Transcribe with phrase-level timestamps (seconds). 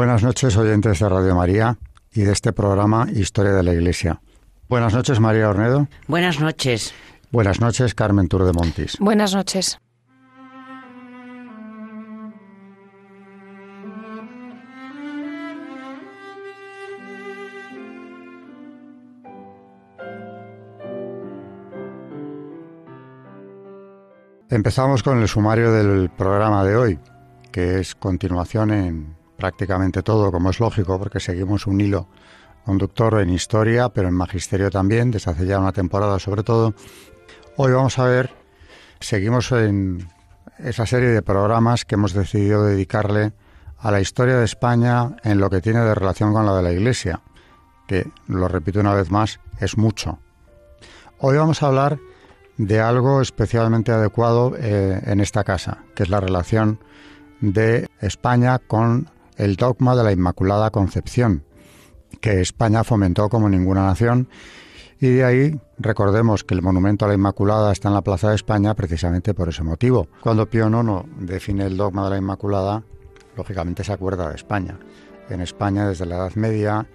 [0.00, 1.76] Buenas noches, oyentes de Radio María
[2.14, 4.18] y de este programa Historia de la Iglesia.
[4.66, 5.88] Buenas noches, María Ornedo.
[6.08, 6.94] Buenas noches.
[7.30, 8.96] Buenas noches, Carmen Tour de Montis.
[8.98, 9.78] Buenas noches.
[24.48, 26.98] Empezamos con el sumario del programa de hoy,
[27.52, 32.06] que es continuación en prácticamente todo, como es lógico, porque seguimos un hilo
[32.64, 36.74] conductor en historia, pero en magisterio también, desde hace ya una temporada sobre todo.
[37.56, 38.30] Hoy vamos a ver,
[39.00, 40.06] seguimos en
[40.58, 43.32] esa serie de programas que hemos decidido dedicarle
[43.78, 46.72] a la historia de España en lo que tiene de relación con la de la
[46.72, 47.22] Iglesia,
[47.88, 50.18] que, lo repito una vez más, es mucho.
[51.18, 51.98] Hoy vamos a hablar
[52.58, 56.78] de algo especialmente adecuado eh, en esta casa, que es la relación
[57.40, 59.08] de España con
[59.40, 61.44] el dogma de la Inmaculada Concepción,
[62.20, 64.28] que España fomentó como ninguna nación,
[65.00, 68.34] y de ahí recordemos que el monumento a la Inmaculada está en la Plaza de
[68.34, 70.08] España precisamente por ese motivo.
[70.20, 72.82] Cuando Pío IX define el dogma de la Inmaculada,
[73.34, 74.78] lógicamente se acuerda de España.
[75.30, 76.86] En España, desde la Edad Media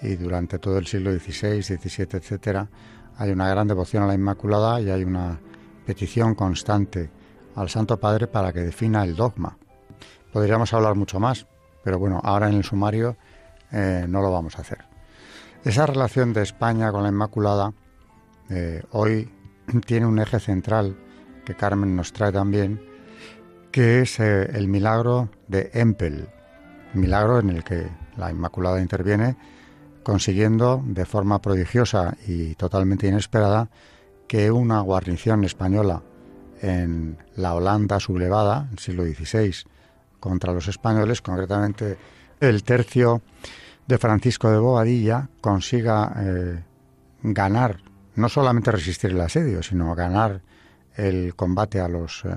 [0.00, 2.68] y durante todo el siglo XVI, XVII, etcétera,
[3.16, 5.38] hay una gran devoción a la Inmaculada y hay una
[5.86, 7.10] petición constante
[7.54, 9.56] al Santo Padre para que defina el dogma.
[10.32, 11.46] Podríamos hablar mucho más,
[11.82, 13.16] pero bueno, ahora en el sumario
[13.70, 14.84] eh, no lo vamos a hacer.
[15.64, 17.72] Esa relación de España con la Inmaculada
[18.50, 19.30] eh, hoy
[19.86, 20.96] tiene un eje central
[21.44, 22.80] que Carmen nos trae también,
[23.70, 26.28] que es eh, el milagro de Empel,
[26.94, 29.36] milagro en el que la Inmaculada interviene
[30.02, 33.70] consiguiendo de forma prodigiosa y totalmente inesperada
[34.26, 36.02] que una guarnición española
[36.60, 39.64] en la Holanda sublevada, en el siglo XVI,
[40.22, 41.98] contra los españoles, concretamente
[42.38, 43.22] el tercio
[43.88, 46.64] de Francisco de Bobadilla, consiga eh,
[47.24, 47.80] ganar,
[48.14, 50.40] no solamente resistir el asedio, sino ganar
[50.94, 52.28] el combate a los eh,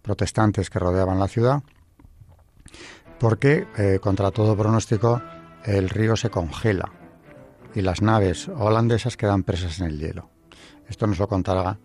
[0.00, 1.62] protestantes que rodeaban la ciudad,
[3.20, 5.20] porque eh, contra todo pronóstico
[5.64, 6.90] el río se congela
[7.74, 10.30] y las naves holandesas quedan presas en el hielo.
[10.88, 11.78] Esto nos lo contará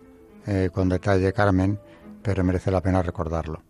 [0.74, 1.80] con detalle Carmen,
[2.22, 3.62] pero merece la pena recordarlo.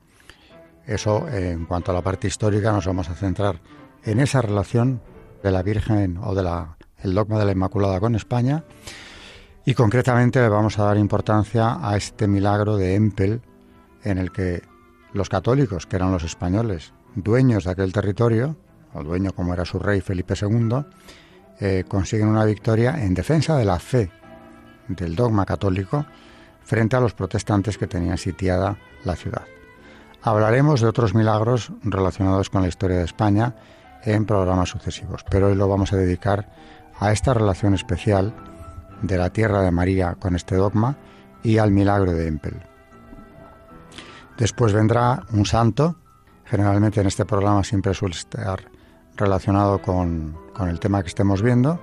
[0.85, 3.59] Eso, en cuanto a la parte histórica, nos vamos a centrar
[4.03, 5.01] en esa relación
[5.41, 6.47] de la Virgen o del
[7.03, 8.63] el dogma de la Inmaculada con España
[9.65, 13.41] y concretamente le vamos a dar importancia a este milagro de Empel
[14.03, 14.61] en el que
[15.13, 18.57] los católicos, que eran los españoles, dueños de aquel territorio,
[18.93, 20.85] o dueño como era su rey Felipe II,
[21.59, 24.11] eh, consiguen una victoria en defensa de la fe
[24.87, 26.05] del dogma católico
[26.63, 29.43] frente a los protestantes que tenían sitiada la ciudad.
[30.25, 33.55] Hablaremos de otros milagros relacionados con la historia de España
[34.03, 36.49] en programas sucesivos, pero hoy lo vamos a dedicar
[36.97, 38.33] a esta relación especial
[39.01, 40.95] de la tierra de María con este dogma
[41.43, 42.63] y al milagro de Empel.
[44.37, 45.97] Después vendrá un santo,
[46.45, 48.61] generalmente en este programa siempre suele estar
[49.17, 51.81] relacionado con, con el tema que estemos viendo,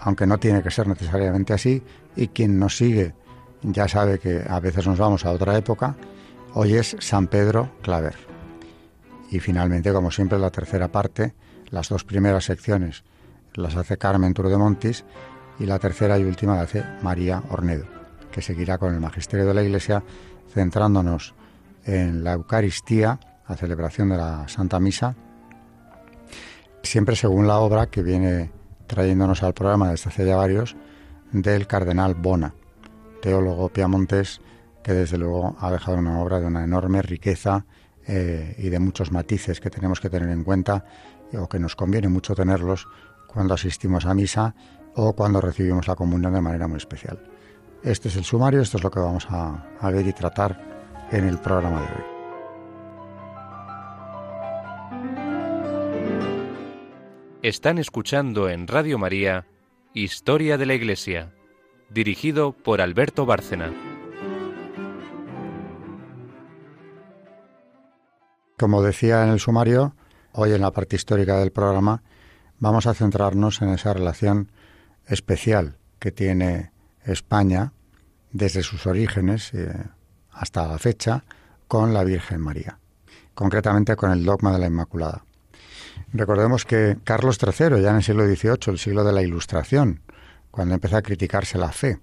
[0.00, 1.82] aunque no tiene que ser necesariamente así,
[2.14, 3.14] y quien nos sigue
[3.62, 5.96] ya sabe que a veces nos vamos a otra época,
[6.52, 8.16] Hoy es San Pedro Claver.
[9.30, 11.32] Y finalmente, como siempre, la tercera parte,
[11.70, 13.04] las dos primeras secciones
[13.54, 15.04] las hace Carmen Tour de Montis
[15.60, 17.84] y la tercera y última la hace María Ornedo,
[18.32, 20.02] que seguirá con el Magisterio de la Iglesia
[20.52, 21.34] centrándonos
[21.84, 25.14] en la Eucaristía, la celebración de la Santa Misa,
[26.82, 28.50] siempre según la obra que viene
[28.88, 30.74] trayéndonos al programa desde hace ya varios
[31.30, 32.54] del cardenal Bona,
[33.22, 34.40] teólogo piamontés
[34.82, 37.66] que desde luego ha dejado una obra de una enorme riqueza
[38.06, 40.84] eh, y de muchos matices que tenemos que tener en cuenta
[41.38, 42.88] o que nos conviene mucho tenerlos
[43.26, 44.54] cuando asistimos a misa
[44.94, 47.22] o cuando recibimos la comunión de manera muy especial.
[47.82, 51.26] Este es el sumario, esto es lo que vamos a, a ver y tratar en
[51.26, 52.20] el programa de hoy.
[57.42, 59.46] Están escuchando en Radio María
[59.94, 61.32] Historia de la Iglesia,
[61.88, 63.72] dirigido por Alberto Bárcena.
[68.60, 69.94] Como decía en el sumario,
[70.32, 72.02] hoy en la parte histórica del programa
[72.58, 74.52] vamos a centrarnos en esa relación
[75.06, 76.70] especial que tiene
[77.02, 77.72] España
[78.32, 79.72] desde sus orígenes eh,
[80.30, 81.24] hasta la fecha
[81.68, 82.78] con la Virgen María,
[83.32, 85.24] concretamente con el dogma de la Inmaculada.
[86.12, 90.02] Recordemos que Carlos III, ya en el siglo XVIII, el siglo de la Ilustración,
[90.50, 91.98] cuando empezó a criticarse la fe,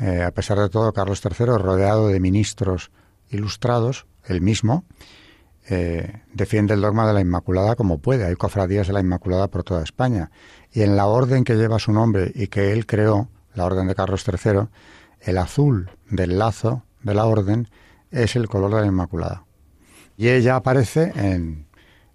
[0.00, 2.90] eh, a pesar de todo, Carlos III, rodeado de ministros
[3.28, 4.86] ilustrados, él mismo,
[5.68, 8.26] eh, defiende el dogma de la Inmaculada como puede.
[8.26, 10.30] Hay cofradías de la Inmaculada por toda España.
[10.72, 13.94] Y en la orden que lleva su nombre y que él creó, la orden de
[13.94, 14.68] Carlos III,
[15.20, 17.68] el azul del lazo de la orden
[18.10, 19.44] es el color de la Inmaculada.
[20.16, 21.66] Y ella aparece en,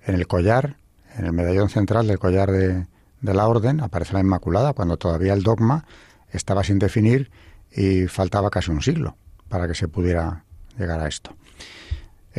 [0.06, 0.78] en el collar,
[1.18, 2.86] en el medallón central del collar de,
[3.22, 5.86] de la orden, aparece la Inmaculada, cuando todavía el dogma
[6.32, 7.32] estaba sin definir
[7.72, 9.16] y faltaba casi un siglo
[9.48, 10.46] para que se pudiera
[10.78, 11.36] llegar a esto.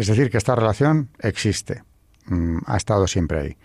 [0.01, 1.85] Es decir, que esta relación existe,
[2.25, 3.57] mm, ha estado siempre ahí.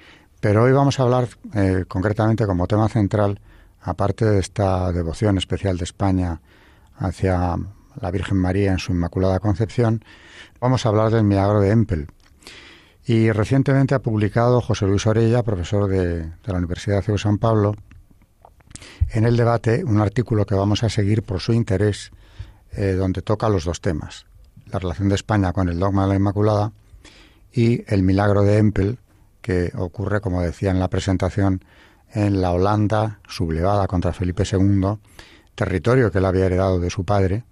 [0.42, 3.40] Pero hoy vamos a hablar eh, concretamente como tema central,
[3.80, 6.42] aparte de esta devoción especial de España
[6.98, 7.56] hacia
[8.02, 10.04] la Virgen María en su Inmaculada Concepción,
[10.60, 12.08] vamos a hablar del milagro de Empel.
[13.06, 17.76] Y recientemente ha publicado José Luis Orella, profesor de, la Universidad de San Pablo,
[19.12, 22.12] en el debate un artículo que vamos a seguir por su interés,
[22.74, 24.26] eh, donde toca los dos temas,
[24.72, 26.72] la relación de España con el dogma de la Inmaculada
[27.52, 29.00] y el milagro de Empel,
[29.42, 31.64] que ocurre, como decía en la presentación,
[32.12, 34.98] en la Holanda sublevada contra Felipe II,
[35.54, 37.44] territorio que él había heredado de su padre,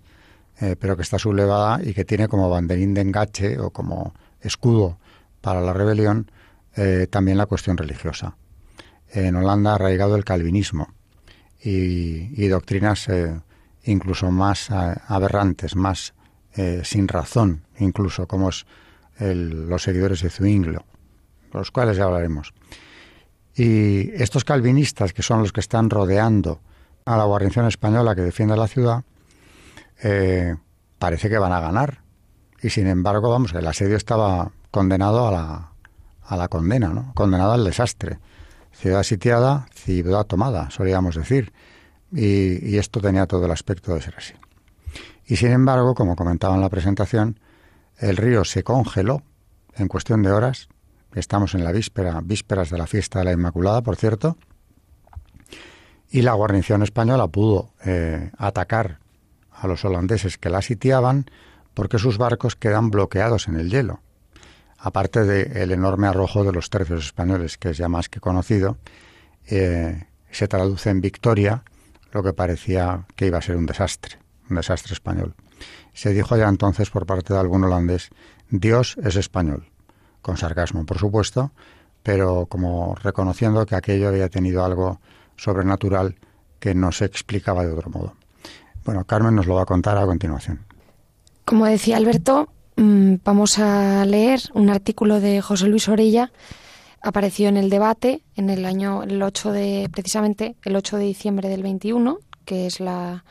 [0.59, 4.97] eh, pero que está sublevada y que tiene como banderín de engache o como escudo
[5.41, 6.31] para la rebelión
[6.75, 8.37] eh, también la cuestión religiosa.
[9.09, 10.89] En Holanda ha arraigado el calvinismo
[11.63, 13.39] y, doctrinas eh,
[13.83, 16.13] incluso más aberrantes, más
[16.83, 18.65] sin razón, incluso como es
[19.19, 20.85] los seguidores de Zwinglio,
[21.51, 22.53] los cuales ya hablaremos.
[23.55, 26.61] Y estos calvinistas, que son los que están rodeando
[27.05, 29.03] a la guarnición española que defiende la ciudad,
[30.01, 30.55] eh,
[30.97, 32.01] parece que van a ganar.
[32.61, 35.71] Y sin embargo, vamos, el asedio estaba condenado a la,
[36.23, 37.13] a la condena, ¿no?
[37.13, 38.19] condenado al desastre.
[38.71, 41.53] Ciudad sitiada, ciudad tomada, solíamos decir.
[42.11, 44.33] Y esto tenía todo el aspecto de ser así.
[45.25, 47.39] Y sin embargo, como comentaba en la presentación,
[47.97, 49.23] el río se congeló
[49.75, 50.69] en cuestión de horas.
[51.13, 54.37] Estamos en la víspera, vísperas de la fiesta de la Inmaculada, por cierto,
[56.09, 58.99] y la guarnición española pudo eh, atacar
[59.51, 61.25] a los holandeses que la sitiaban
[61.73, 64.01] porque sus barcos quedan bloqueados en el hielo.
[64.77, 68.77] Aparte del enorme arrojo de los tercios españoles, que es ya más que conocido,
[69.47, 71.63] eh, se traduce en victoria
[72.11, 74.17] lo que parecía que iba a ser un desastre,
[74.55, 75.35] desastre español.
[75.93, 78.09] Se dijo ya entonces por parte de algún holandés,
[78.49, 79.69] Dios es español,
[80.21, 81.51] con sarcasmo por supuesto,
[82.03, 84.99] pero como reconociendo que aquello había tenido algo
[85.37, 86.15] sobrenatural
[86.59, 88.15] que no se explicaba de otro modo.
[88.85, 90.65] Bueno, Carmen nos lo va a contar a continuación.
[91.45, 96.31] Como decía Alberto, mm, vamos a leer un artículo de José Luis Orella.
[97.01, 101.49] Apareció en el debate en el año el 8 de precisamente el 8 de diciembre
[101.49, 103.23] del 21, que es la,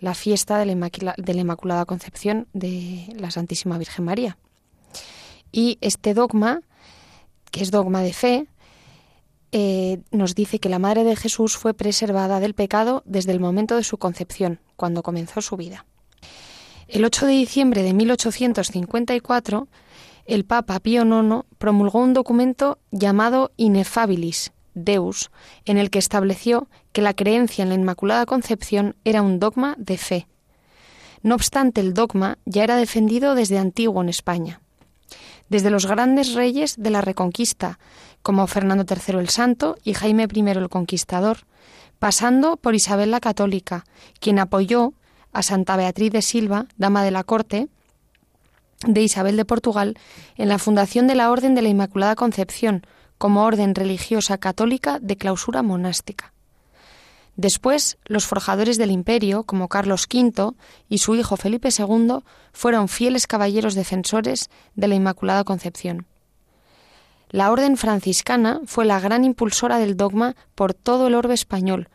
[0.00, 4.36] la fiesta de la, Inmaculada Concepción de la Santísima Virgen María.
[5.52, 6.60] Y este dogma,
[7.50, 8.46] que es dogma de fe,
[9.52, 13.76] eh, nos dice que la Madre de Jesús fue preservada del pecado desde el momento
[13.76, 15.86] de su concepción, cuando comenzó su vida.
[16.88, 19.68] El 8 de diciembre de 1854,
[20.26, 25.30] el Papa Pío IX promulgó un documento llamado Inefabilis Deus,
[25.64, 29.98] en el que estableció que la creencia en la Inmaculada Concepción era un dogma de
[29.98, 30.26] fe.
[31.22, 34.60] No obstante, el dogma ya era defendido desde antiguo en España.
[35.48, 37.78] Desde los grandes reyes de la Reconquista,
[38.22, 41.38] como Fernando III el Santo y Jaime I el Conquistador,
[41.98, 43.84] pasando por Isabel la Católica,
[44.20, 44.92] quien apoyó
[45.32, 47.68] a Santa Beatriz de Silva, dama de la corte
[48.86, 49.96] de Isabel de Portugal,
[50.36, 52.86] en la fundación de la Orden de la Inmaculada Concepción,
[53.24, 56.34] como orden religiosa católica de clausura monástica.
[57.36, 60.52] Después, los forjadores del imperio, como Carlos V
[60.90, 62.18] y su hijo Felipe II,
[62.52, 66.04] fueron fieles caballeros defensores de la Inmaculada Concepción.
[67.30, 71.88] La orden franciscana fue la gran impulsora del dogma por todo el orbe español.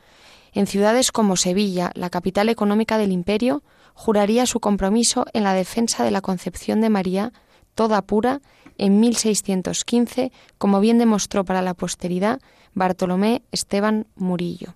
[0.51, 3.61] En ciudades como Sevilla, la capital económica del imperio,
[3.93, 7.33] juraría su compromiso en la defensa de la concepción de María,
[7.75, 8.41] toda pura,
[8.79, 12.39] en 1615, como bien demostró para la posteridad
[12.73, 14.73] Bartolomé Esteban Murillo.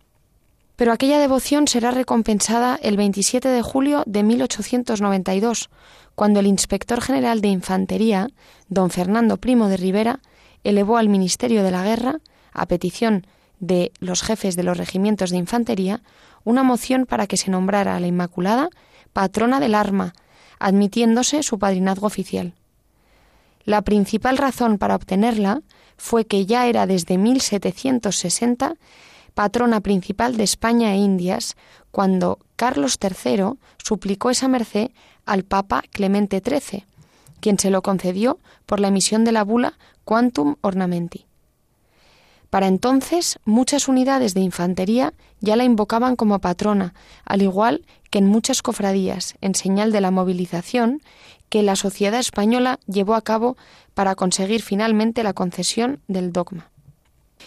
[0.76, 5.70] Pero aquella devoción será recompensada el 27 de julio de 1892,
[6.16, 8.28] cuando el inspector general de Infantería,
[8.70, 10.20] don Fernando Primo de Rivera,
[10.64, 12.20] elevó al Ministerio de la Guerra,
[12.54, 13.26] a petición
[13.60, 16.02] de los jefes de los regimientos de infantería,
[16.44, 18.70] una moción para que se nombrara a la Inmaculada
[19.14, 20.14] patrona del arma,
[20.60, 22.54] admitiéndose su padrinazgo oficial.
[23.66, 25.62] La principal razón para obtenerla
[25.98, 28.76] fue que ya era desde 1760
[29.34, 31.56] patrona principal de España e Indias,
[31.92, 34.92] cuando Carlos III suplicó esa merced
[35.26, 36.86] al Papa Clemente XIII,
[37.40, 41.26] quien se lo concedió por la emisión de la bula Quantum Ornamenti.
[42.50, 46.94] Para entonces, muchas unidades de infantería ya la invocaban como patrona,
[47.26, 51.02] al igual que en muchas cofradías, en señal de la movilización
[51.50, 53.58] que la sociedad española llevó a cabo
[53.94, 56.70] para conseguir finalmente la concesión del dogma.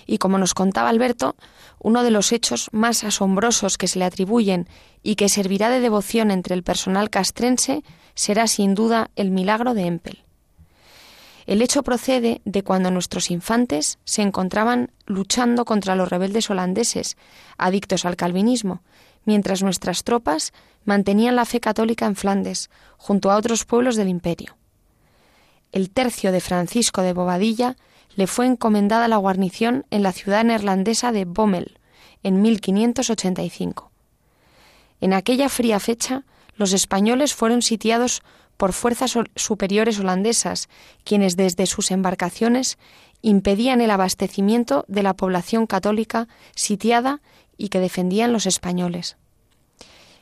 [0.07, 1.37] Y como nos contaba Alberto,
[1.79, 4.69] uno de los hechos más asombrosos que se le atribuyen
[5.03, 7.83] y que servirá de devoción entre el personal castrense
[8.15, 10.23] será sin duda el milagro de Empel.
[11.47, 17.17] El hecho procede de cuando nuestros infantes se encontraban luchando contra los rebeldes holandeses,
[17.57, 18.83] adictos al calvinismo,
[19.27, 20.55] mientras nuestras tropas
[20.87, 24.57] mantenían la fe católica en Flandes, junto a otros pueblos del imperio.
[25.73, 27.77] El tercio de Francisco de Bobadilla
[28.15, 31.79] le fue encomendada la guarnición en la ciudad neerlandesa de Bommel
[32.23, 33.91] en 1585.
[35.01, 36.25] En aquella fría fecha,
[36.57, 38.23] los españoles fueron sitiados
[38.57, 40.69] por fuerzas superiores holandesas,
[41.05, 42.79] quienes desde sus embarcaciones
[43.23, 47.21] impedían el abastecimiento de la población católica sitiada
[47.57, 49.17] y que defendían los españoles.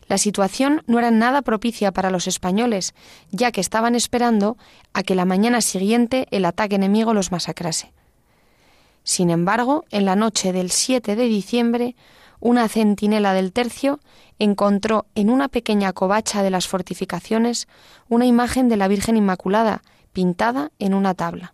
[0.07, 2.95] La situación no era nada propicia para los españoles,
[3.31, 4.57] ya que estaban esperando
[4.93, 7.93] a que la mañana siguiente el ataque enemigo los masacrase.
[9.03, 11.97] Sin embargo, en la noche del 7 de diciembre,
[12.41, 14.01] una centinela del tercio
[14.39, 17.69] encontró en una pequeña covacha de las fortificaciones
[18.09, 21.54] una imagen de la Virgen Inmaculada pintada en una tabla.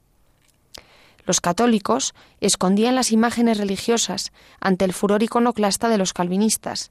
[1.31, 6.91] Los católicos escondían las imágenes religiosas ante el furor iconoclasta de los calvinistas,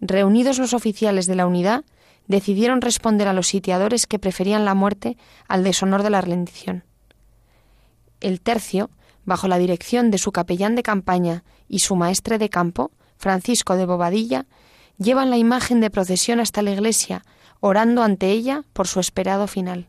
[0.00, 1.84] Reunidos los oficiales de la unidad,
[2.28, 5.16] decidieron responder a los sitiadores que preferían la muerte
[5.48, 6.84] al deshonor de la rendición.
[8.20, 8.88] El tercio,
[9.24, 13.84] bajo la dirección de su capellán de campaña y su maestre de campo, Francisco de
[13.84, 14.46] Bobadilla,
[14.96, 17.24] llevan la imagen de procesión hasta la iglesia,
[17.58, 19.88] orando ante ella por su esperado final.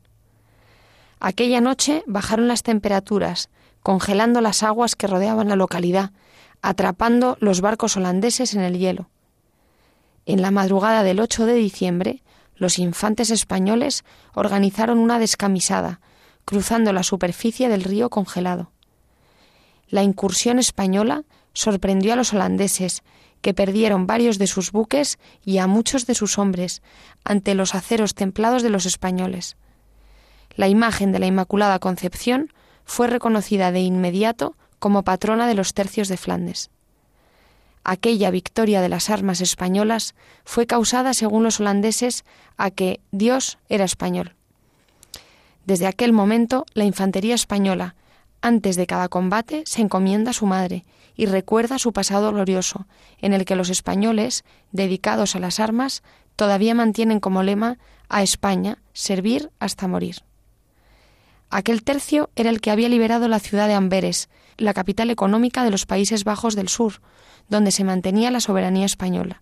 [1.23, 3.51] Aquella noche bajaron las temperaturas,
[3.83, 6.09] congelando las aguas que rodeaban la localidad,
[6.63, 9.07] atrapando los barcos holandeses en el hielo.
[10.25, 12.23] En la madrugada del 8 de diciembre,
[12.55, 16.01] los infantes españoles organizaron una descamisada,
[16.43, 18.71] cruzando la superficie del río congelado.
[19.89, 21.23] La incursión española
[21.53, 23.03] sorprendió a los holandeses,
[23.41, 26.81] que perdieron varios de sus buques y a muchos de sus hombres
[27.23, 29.55] ante los aceros templados de los españoles.
[30.55, 32.51] La imagen de la Inmaculada Concepción
[32.85, 36.69] fue reconocida de inmediato como patrona de los tercios de Flandes.
[37.83, 40.13] Aquella victoria de las armas españolas
[40.45, 42.25] fue causada, según los holandeses,
[42.57, 44.35] a que Dios era español.
[45.65, 47.95] Desde aquel momento, la infantería española,
[48.41, 52.87] antes de cada combate, se encomienda a su madre y recuerda su pasado glorioso,
[53.19, 56.03] en el que los españoles, dedicados a las armas,
[56.35, 57.77] todavía mantienen como lema
[58.09, 60.23] a España, servir hasta morir.
[61.51, 65.69] Aquel tercio era el que había liberado la ciudad de Amberes, la capital económica de
[65.69, 67.01] los Países Bajos del Sur,
[67.49, 69.41] donde se mantenía la soberanía española.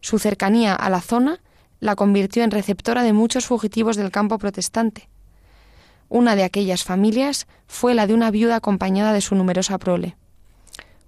[0.00, 1.40] Su cercanía a la zona
[1.80, 5.08] la convirtió en receptora de muchos fugitivos del campo protestante.
[6.08, 10.16] Una de aquellas familias fue la de una viuda acompañada de su numerosa prole.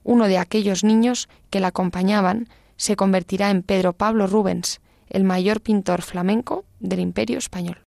[0.02, 5.60] Uno de aquellos niños que la acompañaban se convertirá en Pedro Pablo Rubens, el mayor
[5.60, 7.87] pintor flamenco del Imperio español.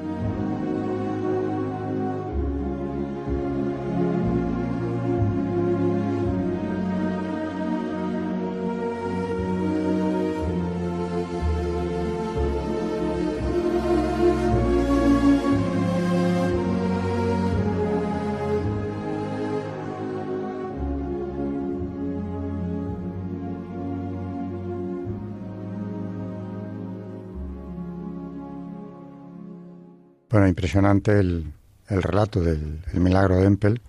[30.31, 31.51] Bueno, impresionante el,
[31.89, 33.81] relato del milagro de Empel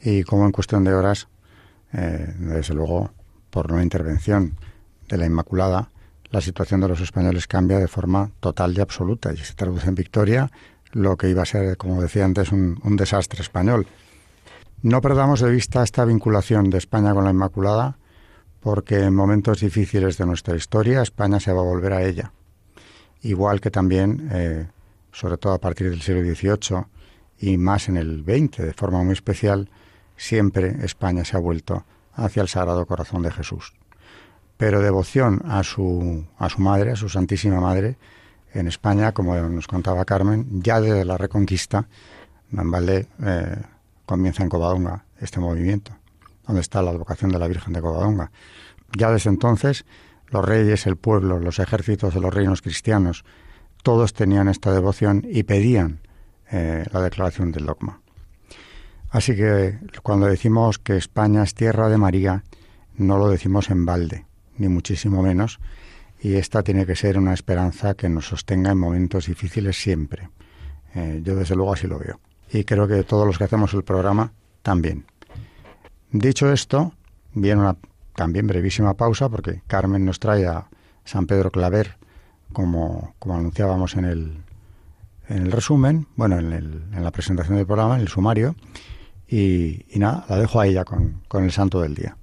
[0.00, 1.26] y cómo en cuestión de horas,
[1.92, 3.10] eh, desde luego,
[3.50, 4.56] por una intervención
[5.08, 5.90] de la Inmaculada,
[6.30, 9.96] la situación de los españoles cambia de forma total y absoluta y se traduce en
[9.96, 10.52] victoria
[10.92, 13.88] lo que iba a ser, como decía antes, un, un desastre español.
[14.82, 17.98] No perdamos de vista esta vinculación de España con la Inmaculada
[18.60, 22.32] porque en momentos difíciles de nuestra historia España se va a volver a ella.
[23.22, 24.68] Igual que también eh,
[25.12, 26.84] sobre todo a partir del siglo XVIII
[27.38, 29.68] y más en el XX, de forma muy especial,
[30.16, 33.72] siempre España se ha vuelto hacia el Sagrado Corazón de Jesús.
[34.56, 37.96] Pero devoción a su, a su madre, a su Santísima Madre,
[38.52, 41.86] en España, como nos contaba Carmen, ya desde la Reconquista,
[42.50, 43.62] Valdé eh,
[44.04, 45.92] comienza en Covadonga este movimiento,
[46.46, 48.32] donde está la advocación de la Virgen de Covadonga.
[48.98, 49.84] Ya desde entonces,
[50.28, 53.24] los reyes, el pueblo, los ejércitos de los reinos cristianos,
[53.82, 56.00] todos tenían esta devoción y pedían
[56.50, 58.00] eh, la declaración del dogma.
[59.10, 62.44] Así que cuando decimos que España es tierra de María,
[62.96, 65.58] no lo decimos en balde, ni muchísimo menos,
[66.20, 70.28] y esta tiene que ser una esperanza que nos sostenga en momentos difíciles siempre.
[70.94, 72.20] Eh, yo desde luego así lo veo.
[72.52, 75.06] Y creo que todos los que hacemos el programa también.
[76.12, 76.92] Dicho esto,
[77.32, 77.76] viene una
[78.14, 80.68] también brevísima pausa porque Carmen nos trae a
[81.04, 81.96] San Pedro Claver
[82.52, 84.44] como, como anunciábamos en el,
[85.28, 88.54] en el resumen, bueno, en, el, en la presentación del programa, en el sumario,
[89.28, 92.16] y, y nada, la dejo ahí ya con, con el santo del día.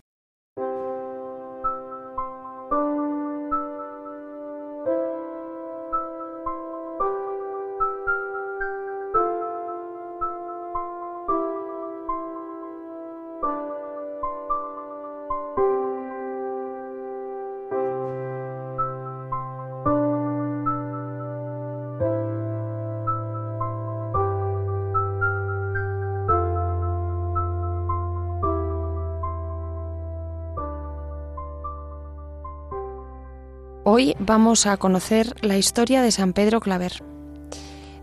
[33.98, 37.02] Hoy vamos a conocer la historia de San Pedro Claver.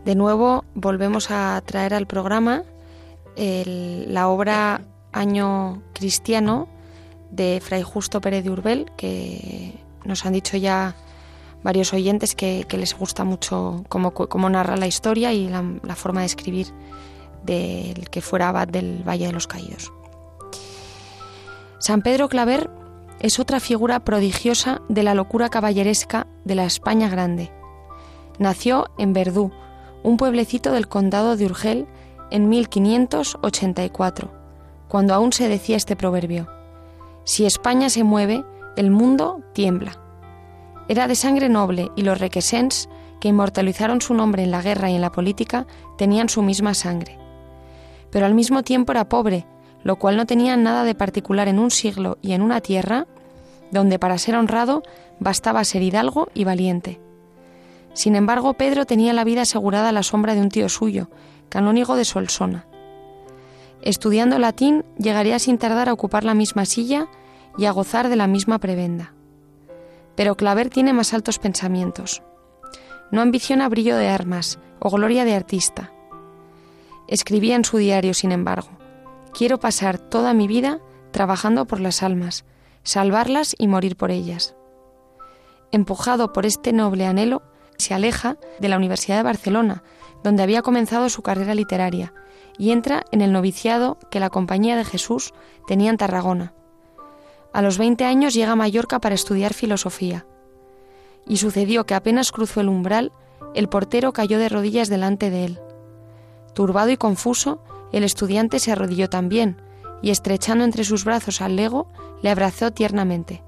[0.05, 2.65] De nuevo volvemos a traer al programa
[3.37, 4.81] la obra
[5.13, 6.67] Año Cristiano
[7.31, 10.97] de Fray Justo Pérez de Urbel, que nos han dicho ya
[11.63, 16.27] varios oyentes que, les gusta mucho cómo, narra la historia y la, la, forma de
[16.27, 16.67] escribir
[17.45, 19.93] del que fuera abad del Valle de los Caídos.
[21.79, 22.69] San Pedro Claver
[23.21, 27.51] es otra figura prodigiosa de la locura caballeresca de la España grande.
[28.39, 29.53] Nació en Verdú,
[30.03, 31.87] un pueblecito del condado de Urgel,
[32.31, 34.31] en 1584,
[34.89, 36.49] cuando aún se decía este proverbio.
[37.25, 38.45] Si España se mueve,
[38.77, 40.01] el mundo tiembla.
[40.89, 42.89] Era de sangre noble y los requesens,
[43.21, 47.19] que inmortalizaron su nombre en la guerra y en la política, tenían su misma sangre.
[48.11, 49.47] Pero al mismo tiempo era pobre
[49.85, 53.07] lo cual no tenía nada de particular en un siglo y en una tierra
[53.71, 54.83] donde para ser honrado
[55.21, 57.01] bastaba ser hidalgo y valiente.
[57.93, 61.11] Sin embargo, Pedro tenía la vida asegurada a la sombra de un tío suyo,
[61.49, 62.67] canónigo de Solsona.
[63.83, 67.07] Estudiando latín, llegaría sin tardar a ocupar la misma silla
[67.59, 69.13] y a gozar de la misma prebenda.
[70.17, 72.23] Pero Claver tiene más altos pensamientos.
[73.11, 75.93] No ambiciona brillo de armas o gloria de artista.
[77.07, 78.71] Escribía en su diario, sin embargo,
[79.35, 80.79] Quiero pasar toda mi vida
[81.11, 82.45] trabajando por las almas,
[82.85, 84.55] salvarlas y morir por ellas.
[85.73, 87.43] Empujado por este noble anhelo,
[87.77, 89.83] se aleja de la Universidad de Barcelona,
[90.23, 92.15] donde había comenzado su carrera literaria,
[92.59, 95.35] y entra en el noviciado que la Compañía de Jesús
[95.67, 96.55] tenía en Tarragona.
[97.53, 100.27] A los 20 años llega a Mallorca para estudiar filosofía.
[101.27, 103.11] Y sucedió que apenas cruzó el umbral,
[103.55, 105.61] el portero cayó de rodillas delante de él.
[106.55, 107.65] Turbado y confuso,
[107.95, 109.57] el estudiante se arrodilló también
[110.03, 111.87] y estrechando entre sus brazos al lego,
[112.23, 113.43] le abrazó tiernamente.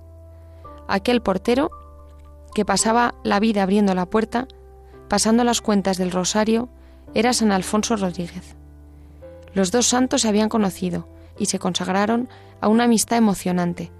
[0.88, 1.70] Aquel portero,
[2.54, 4.46] que pasaba la vida abriendo la puerta,
[5.08, 6.68] pasando las cuentas del rosario,
[7.12, 8.56] era San Alfonso Rodríguez.
[9.52, 12.28] Los dos santos se habían conocido y se consagraron
[12.60, 13.90] a una amistad emocionante.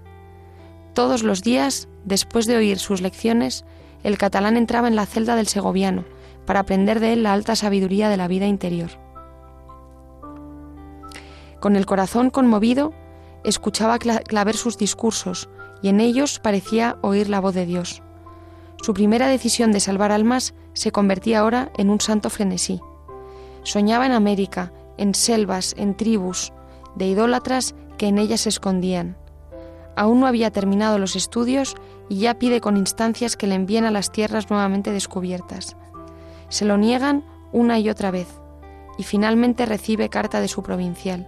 [0.93, 3.65] Todos los días, después de oír sus lecciones,
[4.03, 6.05] el catalán entraba en la celda del segoviano
[6.45, 9.06] para aprender de él la alta sabiduría de la vida interior.
[11.59, 12.93] Con el corazón conmovido,
[13.43, 15.49] escuchaba Claver sus discursos
[15.81, 18.01] y en ellos parecía oír la voz de Dios.
[18.81, 22.79] Su primera decisión de salvar almas se convertía ahora en un santo frenesí.
[23.63, 26.53] Soñaba en América, en selvas, en tribus,
[26.95, 29.17] de idólatras que en ellas se escondían.
[29.95, 31.75] Aún no había terminado los estudios
[32.07, 35.75] y ya pide con instancias que le envíen a las tierras nuevamente descubiertas.
[36.49, 38.27] Se lo niegan una y otra vez,
[38.97, 41.27] y finalmente recibe carta de su provincial.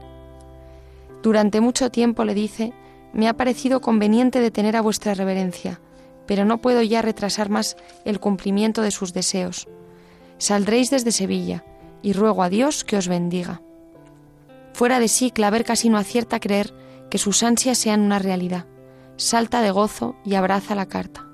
[1.21, 2.73] Durante mucho tiempo le dice,
[3.13, 5.79] me ha parecido conveniente detener a vuestra reverencia,
[6.25, 9.67] pero no puedo ya retrasar más el cumplimiento de sus deseos.
[10.37, 11.63] Saldréis desde Sevilla,
[12.01, 13.61] y ruego a Dios que os bendiga.
[14.73, 16.73] Fuera de sí, Claver casi no acierta a creer
[17.09, 18.65] que sus ansias sean una realidad.
[19.17, 21.27] Salta de gozo y abraza la carta.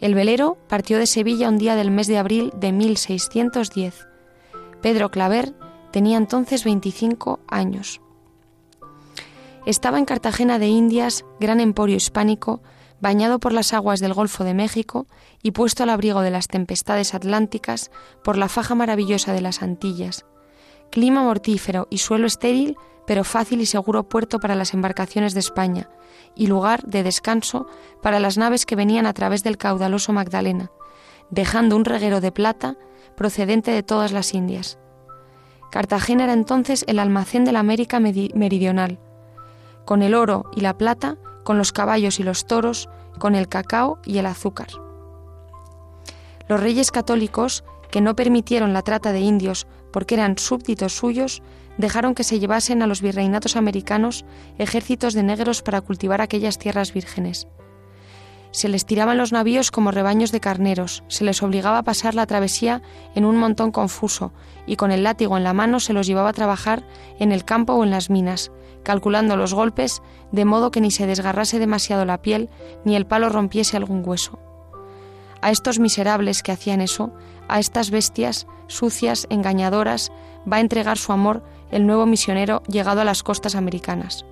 [0.00, 4.06] El velero partió de Sevilla un día del mes de abril de 1610.
[4.82, 5.54] Pedro Claver
[5.92, 8.01] tenía entonces 25 años.
[9.64, 12.62] Estaba en Cartagena de Indias, gran emporio hispánico,
[13.00, 15.06] bañado por las aguas del Golfo de México
[15.40, 17.92] y puesto al abrigo de las tempestades atlánticas
[18.24, 20.26] por la faja maravillosa de las Antillas.
[20.90, 25.88] Clima mortífero y suelo estéril, pero fácil y seguro puerto para las embarcaciones de España
[26.34, 27.66] y lugar de descanso
[28.02, 30.72] para las naves que venían a través del caudaloso Magdalena,
[31.30, 32.76] dejando un reguero de plata
[33.16, 34.78] procedente de todas las Indias.
[35.70, 38.98] Cartagena era entonces el almacén de la América meridional.
[39.92, 43.98] Con el oro y la plata con los caballos y los toros, con el cacao
[44.06, 44.68] y el azúcar.
[46.48, 51.42] Los reyes católicos, que no permitieron la trata de indios porque eran súbditos suyos,
[51.76, 54.24] dejaron que se llevasen a los virreinatos americanos
[54.56, 57.46] ejércitos de negros para cultivar aquellas tierras vírgenes.
[58.50, 62.24] Se les tiraban los navíos como rebaños de carneros, se les obligaba a pasar la
[62.24, 62.80] travesía
[63.14, 64.32] en un montón confuso
[64.66, 66.82] y con el látigo en la mano se los llevaba a trabajar
[67.18, 71.06] en el campo o en las minas, calculando los golpes de modo que ni se
[71.06, 72.50] desgarrase demasiado la piel
[72.84, 74.38] ni el palo rompiese algún hueso.
[75.40, 77.12] A estos miserables que hacían eso,
[77.48, 80.12] a estas bestias sucias, engañadoras,
[80.50, 84.24] va a entregar su amor el nuevo misionero llegado a las costas americanas.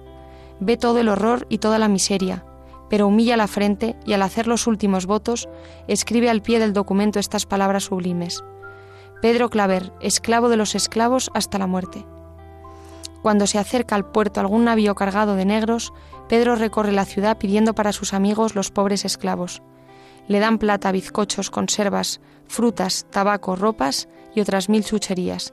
[0.61, 2.45] Ve todo el horror y toda la miseria,
[2.89, 5.49] pero humilla la frente y al hacer los últimos votos
[5.89, 8.43] escribe al pie del documento estas palabras sublimes.
[9.23, 12.05] Pedro Claver, esclavo de los esclavos hasta la muerte.
[13.23, 15.93] Cuando se acerca al puerto algún navío cargado de negros,
[16.29, 19.63] Pedro recorre la ciudad pidiendo para sus amigos los pobres esclavos.
[20.27, 25.53] Le dan plata, bizcochos, conservas, frutas, tabaco, ropas y otras mil chucherías.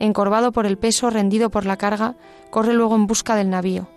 [0.00, 2.16] Encorvado por el peso, rendido por la carga,
[2.50, 3.88] corre luego en busca del navío.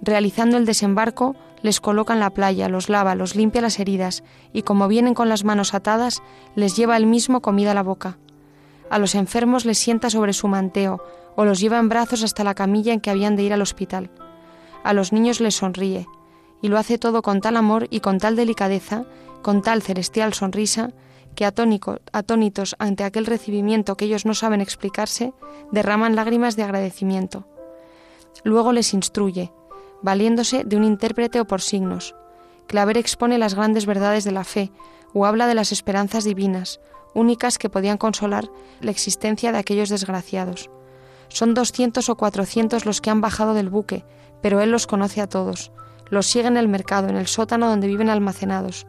[0.00, 4.62] Realizando el desembarco, les coloca en la playa, los lava, los limpia las heridas y
[4.62, 6.22] como vienen con las manos atadas,
[6.56, 8.18] les lleva él mismo comida a la boca.
[8.90, 11.00] A los enfermos les sienta sobre su manteo
[11.36, 14.10] o los lleva en brazos hasta la camilla en que habían de ir al hospital.
[14.82, 16.06] A los niños les sonríe
[16.62, 19.04] y lo hace todo con tal amor y con tal delicadeza,
[19.42, 20.90] con tal celestial sonrisa,
[21.34, 25.32] que atónitos ante aquel recibimiento que ellos no saben explicarse,
[25.72, 27.46] derraman lágrimas de agradecimiento.
[28.44, 29.52] Luego les instruye,
[30.02, 32.14] valiéndose de un intérprete o por signos.
[32.66, 34.70] Claver expone las grandes verdades de la fe
[35.12, 36.80] o habla de las esperanzas divinas,
[37.14, 40.70] únicas que podían consolar la existencia de aquellos desgraciados.
[41.34, 44.04] Son doscientos o cuatrocientos los que han bajado del buque,
[44.40, 45.72] pero él los conoce a todos.
[46.08, 48.86] Los sigue en el mercado, en el sótano donde viven almacenados.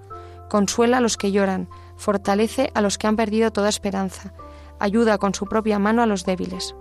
[0.48, 4.32] Consuela a los que lloran, fortalece a los que han perdido toda esperanza,
[4.78, 6.76] ayuda con su propia mano a los débiles.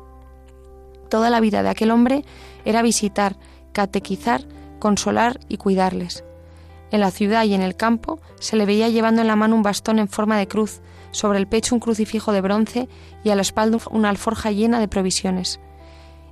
[1.09, 2.27] Toda la vida de aquel hombre
[2.67, 3.39] era visitar,
[3.73, 4.43] catequizar,
[4.81, 6.25] consolar y cuidarles.
[6.95, 9.65] En la ciudad y en el campo se le veía llevando en la mano un
[9.65, 10.81] bastón en forma de cruz,
[11.11, 12.89] sobre el pecho un crucifijo de bronce
[13.25, 15.59] y a la espalda una alforja llena de provisiones.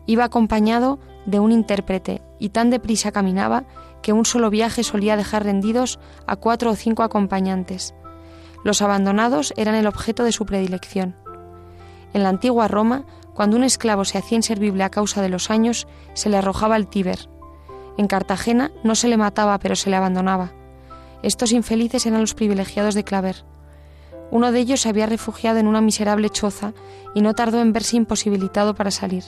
[0.06, 3.64] Iba acompañado de un intérprete y tan deprisa caminaba
[4.02, 5.98] que un solo viaje solía dejar rendidos
[6.28, 7.92] a cuatro o cinco acompañantes.
[8.62, 11.16] Los abandonados eran el objeto de su predilección.
[12.12, 15.88] En la antigua Roma, cuando un esclavo se hacía inservible a causa de los años,
[16.14, 17.31] se le arrojaba al Tíber.
[17.98, 20.52] En Cartagena no se le mataba, pero se le abandonaba.
[21.22, 23.44] Estos infelices eran los privilegiados de Claver.
[24.30, 26.72] Uno de ellos se había refugiado en una miserable choza
[27.14, 29.24] y no tardó en verse imposibilitado para salir.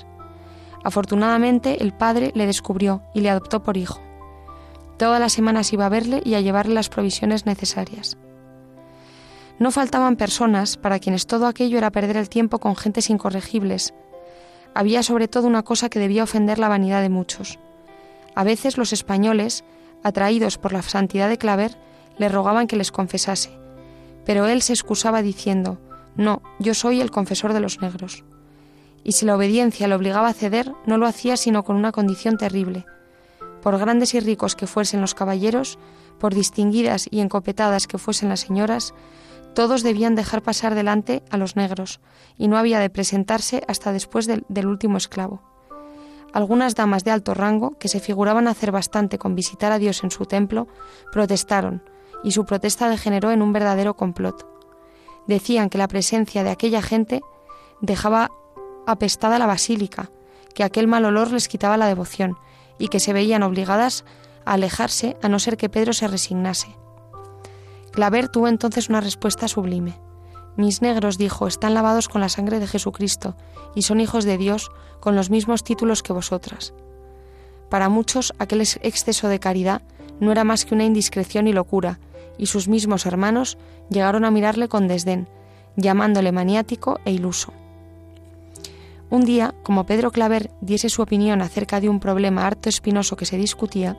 [0.83, 4.01] Afortunadamente el padre le descubrió y le adoptó por hijo.
[4.97, 8.17] Todas las semanas iba a verle y a llevarle las provisiones necesarias.
[9.59, 13.95] No faltaban personas para quienes todo aquello era perder el tiempo con gentes incorregibles.
[14.75, 17.59] Había sobre todo una cosa que debía ofender la vanidad de muchos.
[18.35, 19.65] A veces los españoles,
[20.03, 21.77] atraídos por la santidad de Claver,
[22.19, 23.51] le rogaban que les confesase.
[24.25, 25.79] Pero él se excusaba diciendo,
[26.17, 28.25] No, yo soy el confesor de los negros.
[29.03, 32.37] Y si la obediencia le obligaba a ceder, no lo hacía sino con una condición
[32.39, 32.87] terrible.
[33.63, 35.79] Por grandes y ricos que fuesen los caballeros,
[36.19, 38.95] por distinguidas y encopetadas que fuesen las señoras,
[39.55, 42.01] todos debían dejar pasar delante a los negros,
[42.37, 45.54] y no había de presentarse hasta después del, del último esclavo.
[46.35, 50.11] Algunas damas de alto rango, que se figuraban hacer bastante con visitar a Dios en
[50.11, 50.67] su templo,
[51.13, 51.85] protestaron,
[52.25, 54.45] y su protesta degeneró en un verdadero complot.
[55.29, 57.23] Decían que la presencia de aquella gente
[57.81, 58.33] dejaba
[58.85, 60.11] apestada la basílica,
[60.57, 62.37] que aquel mal olor les quitaba la devoción,
[62.79, 64.05] y que se veían obligadas
[64.45, 66.77] a alejarse a no ser que Pedro se resignase.
[67.93, 70.01] Claver tuvo entonces una respuesta sublime.
[70.57, 73.35] Mis negros, dijo, están lavados con la sangre de Jesucristo
[73.75, 76.75] y son hijos de Dios con los mismos títulos que vosotras.
[77.69, 79.83] Para muchos aquel exceso de caridad
[80.21, 81.99] no era más que una indiscreción y locura,
[82.39, 83.59] y sus mismos hermanos
[83.91, 85.29] llegaron a mirarle con desdén,
[85.77, 87.53] llamándole maniático e iluso.
[89.11, 93.27] Un día, como Pedro Claver diese su opinión acerca de un problema harto espinoso que
[93.27, 93.97] se discutía,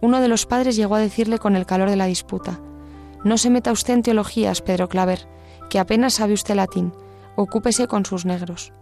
[0.00, 2.60] uno de los padres llegó a decirle con el calor de la disputa,
[3.22, 5.26] No se meta usted en teologías, Pedro Claver,
[5.70, 6.92] que apenas sabe usted latín,
[7.36, 8.74] ocúpese con sus negros.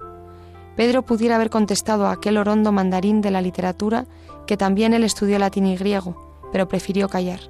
[0.75, 4.07] Pedro pudiera haber contestado a aquel orondo mandarín de la literatura
[4.47, 7.41] que también él estudió latín y griego, pero prefirió callar.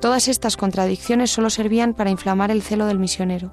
[0.00, 3.50] Todas estas contradicciones solo servían para inflamar el celo del misionero.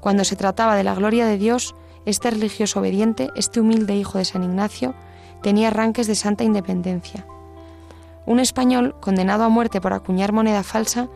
[0.00, 1.74] Cuando se trataba de la gloria de Dios,
[2.06, 4.94] este religioso obediente, este humilde hijo de San Ignacio,
[5.42, 7.26] tenía arranques de santa independencia.
[8.26, 11.08] Un español, condenado a muerte por acuñar moneda falsa,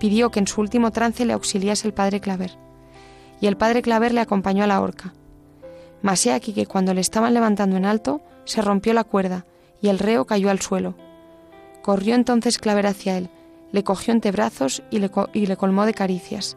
[0.00, 2.58] pidió que en su último trance le auxiliase el padre Claver.
[3.40, 5.14] Y el padre Claver le acompañó a la horca.
[6.02, 9.44] Mas he aquí que cuando le estaban levantando en alto, se rompió la cuerda
[9.80, 10.94] y el reo cayó al suelo.
[11.82, 13.30] Corrió entonces Claver hacia él,
[13.72, 16.56] le cogió entre brazos y le, colmó de caricias.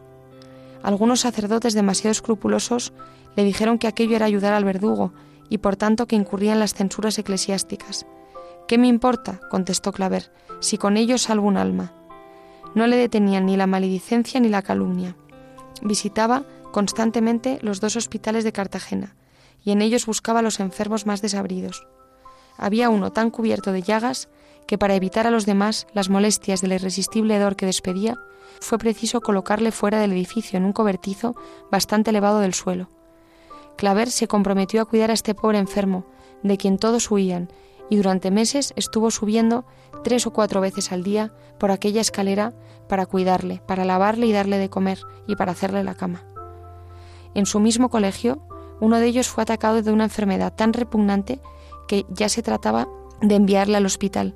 [0.82, 2.92] Algunos sacerdotes demasiado escrupulosos
[3.36, 5.12] le dijeron que aquello era ayudar al verdugo
[5.48, 8.06] y por tanto que incurrían las censuras eclesiásticas.
[8.66, 9.40] ¿Qué me importa?
[9.50, 11.92] contestó Claver, si con ello salvo un alma.
[12.74, 15.16] No le detenían ni la maledicencia ni la calumnia.
[15.82, 19.14] Visitaba constantemente los dos hospitales de Cartagena
[19.64, 21.86] y en ellos buscaba a los enfermos más desabridos.
[22.56, 24.28] Había uno tan cubierto de llagas
[24.66, 28.16] que para evitar a los demás las molestias del irresistible hedor que despedía,
[28.60, 31.34] fue preciso colocarle fuera del edificio en un cobertizo
[31.70, 32.88] bastante elevado del suelo.
[33.76, 36.06] Claver se comprometió a cuidar a este pobre enfermo,
[36.42, 37.50] de quien todos huían,
[37.90, 39.64] y durante meses estuvo subiendo
[40.04, 42.52] tres o cuatro veces al día por aquella escalera
[42.88, 46.22] para cuidarle, para lavarle y darle de comer y para hacerle la cama.
[47.34, 48.46] En su mismo colegio,
[48.80, 51.40] uno de ellos fue atacado de una enfermedad tan repugnante
[51.88, 52.86] que ya se trataba
[53.20, 54.34] de enviarle al hospital.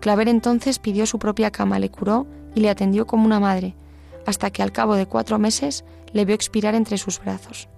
[0.00, 3.74] Claver entonces pidió su propia cama, le curó y le atendió como una madre,
[4.26, 7.68] hasta que al cabo de cuatro meses le vio expirar entre sus brazos.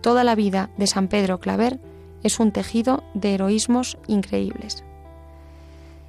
[0.00, 1.80] Toda la vida de San Pedro Claver
[2.22, 4.84] es un tejido de heroísmos increíbles.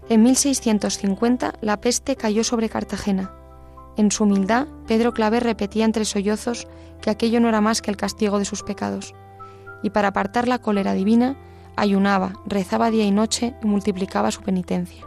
[0.10, 3.32] En 1650 la peste cayó sobre Cartagena.
[3.96, 6.68] En su humildad, Pedro Claver repetía entre sollozos
[7.02, 9.14] que aquello no era más que el castigo de sus pecados,
[9.82, 11.38] y para apartar la cólera divina,
[11.76, 15.06] ayunaba, rezaba día y noche y multiplicaba su penitencia.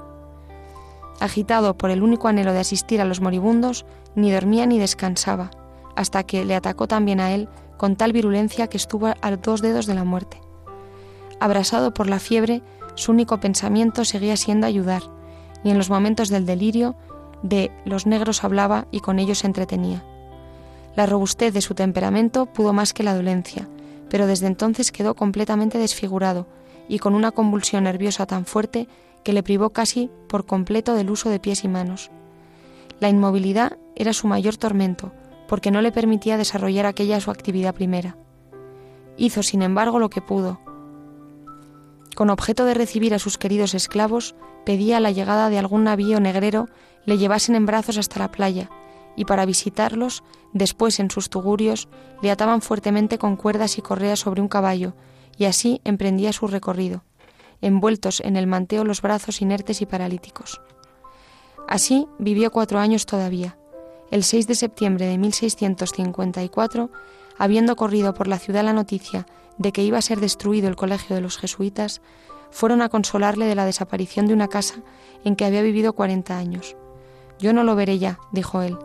[1.21, 5.51] Agitado por el único anhelo de asistir a los moribundos, ni dormía ni descansaba,
[5.95, 9.87] hasta que le atacó también a él con tal virulencia que estuvo a dos dedos
[9.87, 10.41] de la muerte.
[11.41, 12.63] Abrasado por la fiebre,
[12.97, 15.03] su único pensamiento seguía siendo ayudar,
[15.63, 16.97] y en los momentos del delirio,
[17.43, 20.05] de los negros hablaba y con ellos se entretenía.
[20.97, 23.69] La robustez de su temperamento pudo más que la dolencia,
[24.09, 26.47] pero desde entonces quedó completamente desfigurado
[26.89, 28.89] y con una convulsión nerviosa tan fuerte
[29.23, 32.11] que le privó casi por completo del uso de pies y manos.
[33.01, 35.13] La inmovilidad era su mayor tormento,
[35.49, 38.17] porque no le permitía desarrollar aquella su actividad primera.
[39.17, 40.61] Hizo, sin embargo, lo que pudo.
[42.17, 46.67] Con objeto de recibir a sus queridos esclavos, pedía la llegada de algún navío negrero
[47.05, 48.71] le llevasen en brazos hasta la playa,
[49.17, 50.25] y para visitarlos,
[50.55, 51.89] después en sus tugurios,
[52.23, 54.95] le ataban fuertemente con cuerdas y correas sobre un caballo,
[55.37, 57.05] y así emprendía su recorrido,
[57.61, 60.63] envueltos en el manteo los brazos inertes y paralíticos.
[61.69, 63.59] Así vivió cuatro años todavía,
[64.11, 66.91] el 6 de septiembre de 1654,
[67.39, 69.27] habiendo corrido por la ciudad la noticia
[69.59, 72.03] de que iba a ser destruido el colegio de los jesuitas,
[72.51, 74.77] fueron a consolarle de la desaparición de una casa
[75.25, 76.77] en que había vivido cuarenta años.
[77.39, 78.79] Yo no lo veré ya, dijo él,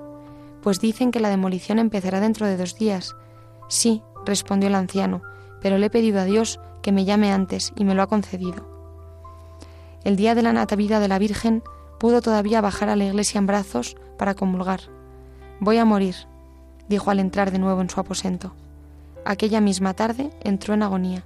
[0.61, 3.15] pues dicen que la demolición empezará dentro de dos días.
[3.69, 5.21] Sí, respondió el anciano,
[5.61, 8.69] pero le he pedido a Dios que me llame antes y me lo ha concedido.
[10.03, 11.63] El día de la Natividad de la Virgen
[11.99, 14.81] pudo todavía bajar a la iglesia en brazos para comulgar
[15.63, 16.15] Voy a morir,
[16.91, 18.53] dijo al entrar de nuevo en su aposento.
[19.25, 21.25] Aquella misma tarde entró en agonía.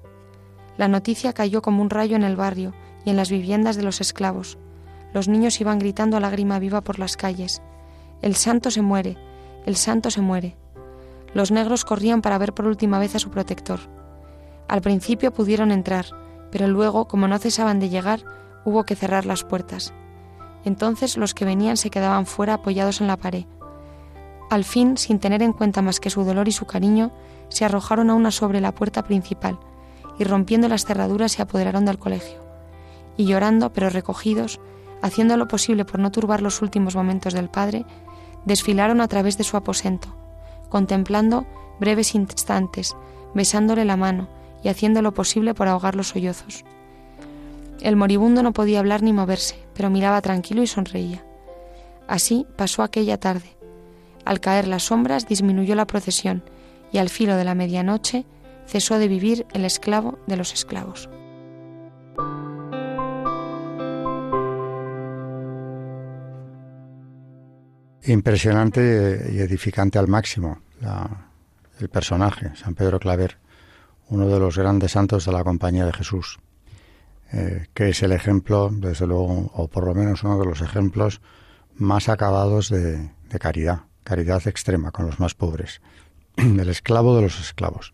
[0.78, 2.73] La noticia cayó como un rayo en el barrio
[3.04, 4.58] y en las viviendas de los esclavos.
[5.13, 7.62] Los niños iban gritando a lágrima viva por las calles.
[8.21, 9.17] El santo se muere,
[9.65, 10.56] el santo se muere.
[11.34, 13.80] Los negros corrían para ver por última vez a su protector.
[14.67, 16.06] Al principio pudieron entrar,
[16.51, 18.21] pero luego, como no cesaban de llegar,
[18.65, 19.93] hubo que cerrar las puertas.
[20.63, 23.45] Entonces los que venían se quedaban fuera apoyados en la pared.
[24.49, 27.12] Al fin, sin tener en cuenta más que su dolor y su cariño,
[27.49, 29.60] se arrojaron a una sobre la puerta principal
[30.19, 32.43] y rompiendo las cerraduras se apoderaron del colegio.
[33.17, 34.60] Y llorando, pero recogidos,
[35.01, 37.86] haciendo lo posible por no turbar los últimos momentos del padre,
[38.45, 40.08] desfilaron a través de su aposento,
[40.69, 41.45] contemplando
[41.79, 42.95] breves instantes,
[43.34, 44.27] besándole la mano
[44.63, 46.63] y haciendo lo posible por ahogar los sollozos.
[47.81, 51.23] El moribundo no podía hablar ni moverse, pero miraba tranquilo y sonreía.
[52.08, 53.55] Así pasó aquella tarde.
[54.25, 56.43] Al caer las sombras disminuyó la procesión
[56.91, 58.25] y al filo de la medianoche
[58.67, 61.09] cesó de vivir el esclavo de los esclavos.
[68.07, 70.59] Impresionante y edificante al máximo
[71.79, 73.38] el personaje, San Pedro Claver,
[74.09, 76.39] uno de los grandes santos de la Compañía de Jesús,
[77.33, 81.21] eh, que es el ejemplo, desde luego, o por lo menos uno de los ejemplos
[81.75, 83.09] más acabados de,
[83.39, 85.82] caridad, caridad extrema con los más pobres,
[86.38, 87.91] del esclavo de los esclavos.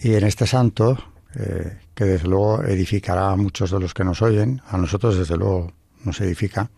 [0.00, 0.98] Y en este santo,
[1.36, 5.36] eh, que desde luego edificará a muchos de los que nos oyen, a nosotros desde
[5.36, 5.72] luego
[6.02, 6.70] nos edifica,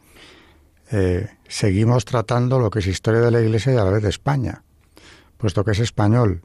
[0.91, 4.11] eh, seguimos tratando lo que es historia de la Iglesia y a la vez de
[4.11, 4.63] España,
[5.39, 6.43] puesto que es español,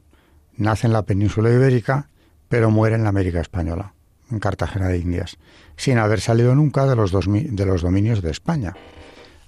[0.56, 2.08] nace en la península ibérica,
[2.48, 3.94] pero muere en la América española,
[4.30, 5.36] en Cartagena de Indias,
[5.76, 8.74] sin haber salido nunca de los, de los dominios de España.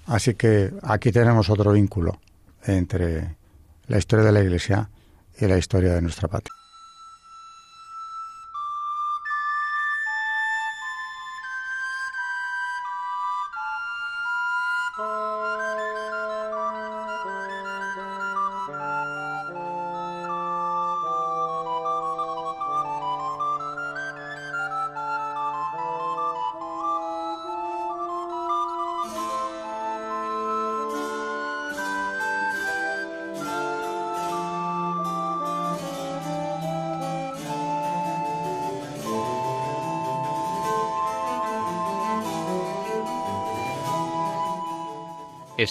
[0.05, 2.19] Así que aquí tenemos otro vínculo
[2.65, 3.37] entre
[3.87, 4.89] la historia de la Iglesia
[5.39, 6.62] y la historia de nuestra patria.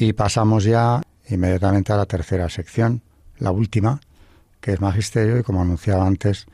[0.00, 3.02] Y pasamos ya inmediatamente a la tercera sección,
[3.38, 4.00] la última,
[4.60, 6.46] que es Magisterio, y como anunciaba antes,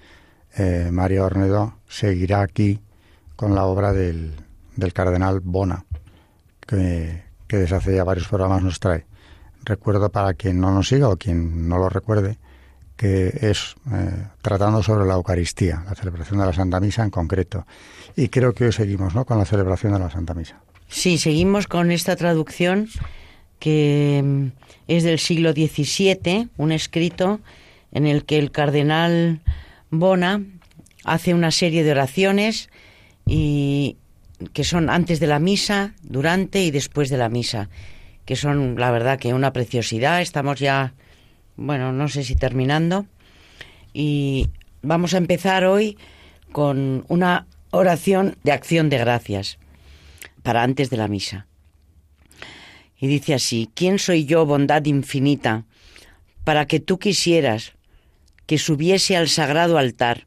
[0.57, 2.81] eh, María Ornedo seguirá aquí
[3.37, 4.33] con la obra del,
[4.77, 5.85] del cardenal Bona,
[6.67, 9.05] que, desde hace ya varios programas nos trae.
[9.63, 12.39] Recuerdo para quien no nos siga o quien no lo recuerde,
[12.97, 17.67] que es eh, tratando sobre la Eucaristía, la celebración de la Santa Misa en concreto.
[18.17, 19.27] Y creo que hoy seguimos ¿no?
[19.27, 20.63] con la celebración de la Santa Misa.
[20.89, 22.89] Sí, seguimos con esta traducción
[23.65, 24.49] que mm,
[24.89, 27.41] es del siglo XVII, un escrito
[27.93, 29.41] en el que el cardenal
[29.89, 30.43] Bona
[31.03, 32.69] hace una serie de oraciones
[33.25, 33.97] y
[34.53, 37.71] que son antes de la misa, durante y después de la misa,
[38.27, 40.21] que son la verdad que una preciosidad.
[40.21, 40.93] Estamos ya,
[41.57, 43.07] bueno, no sé si terminando
[43.95, 44.51] y
[44.83, 45.97] vamos a empezar hoy
[46.53, 49.57] con una oración de acción de gracias
[50.43, 51.47] para antes de la misa.
[52.99, 55.65] Y dice así, ¿quién soy yo, bondad infinita,
[56.45, 57.73] para que tú quisieras
[58.47, 60.27] que subiese al sagrado altar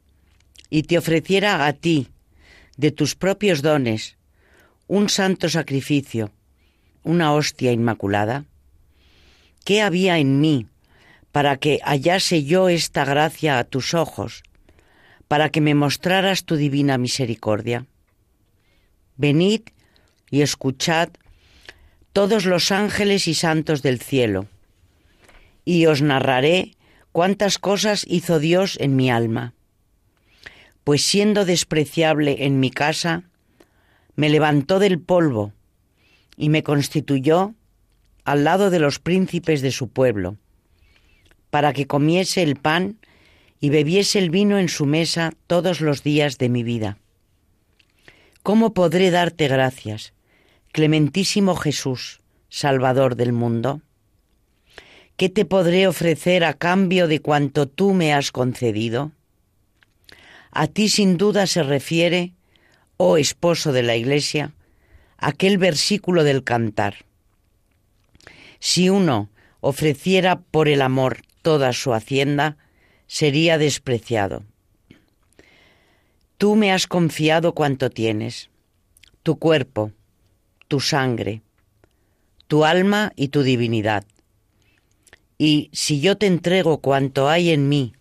[0.70, 2.08] y te ofreciera a ti,
[2.76, 4.16] de tus propios dones,
[4.86, 6.32] un santo sacrificio,
[7.02, 8.44] una hostia inmaculada?
[9.64, 10.66] ¿Qué había en mí
[11.32, 14.42] para que hallase yo esta gracia a tus ojos,
[15.26, 17.86] para que me mostraras tu divina misericordia?
[19.16, 19.62] Venid
[20.30, 21.10] y escuchad
[22.12, 24.46] todos los ángeles y santos del cielo,
[25.64, 26.72] y os narraré
[27.12, 29.54] cuántas cosas hizo Dios en mi alma.
[30.84, 33.24] pues siendo despreciable en mi casa,
[34.16, 35.52] me levantó del polvo
[36.38, 37.54] y me constituyó
[38.24, 40.38] al lado de los príncipes de su pueblo,
[41.50, 42.96] para que comiese el pan
[43.60, 46.96] y bebiese el vino en su mesa todos los días de mi vida.
[48.42, 50.14] ¿Cómo podré darte gracias,
[50.78, 53.82] clementísimo Jesús, Salvador del mundo?
[55.16, 59.10] ¿Qué te podré ofrecer a cambio de cuanto tú me has concedido?
[60.52, 62.32] A ti sin duda se refiere,
[62.96, 64.54] oh esposo de la Iglesia,
[65.16, 67.06] aquel versículo del cantar.
[68.60, 72.56] Si uno ofreciera por el amor toda su hacienda,
[73.08, 74.44] sería despreciado.
[76.36, 78.48] Tú me has confiado cuanto tienes,
[79.24, 79.90] tu cuerpo,
[80.68, 81.42] tu sangre,
[82.46, 84.04] tu alma y tu divinidad.
[85.38, 87.94] Y si yo te entrego cuanto hay en mí,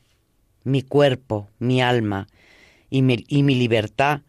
[0.63, 2.27] mi cuerpo, mi alma
[2.89, 4.21] y mi, y mi libertad,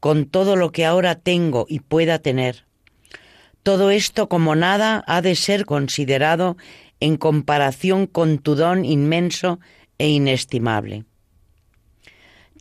[0.00, 2.64] con todo lo que ahora tengo y pueda tener,
[3.62, 6.56] todo esto como nada ha de ser considerado
[7.00, 9.58] en comparación con tu don inmenso
[9.98, 11.04] e inestimable.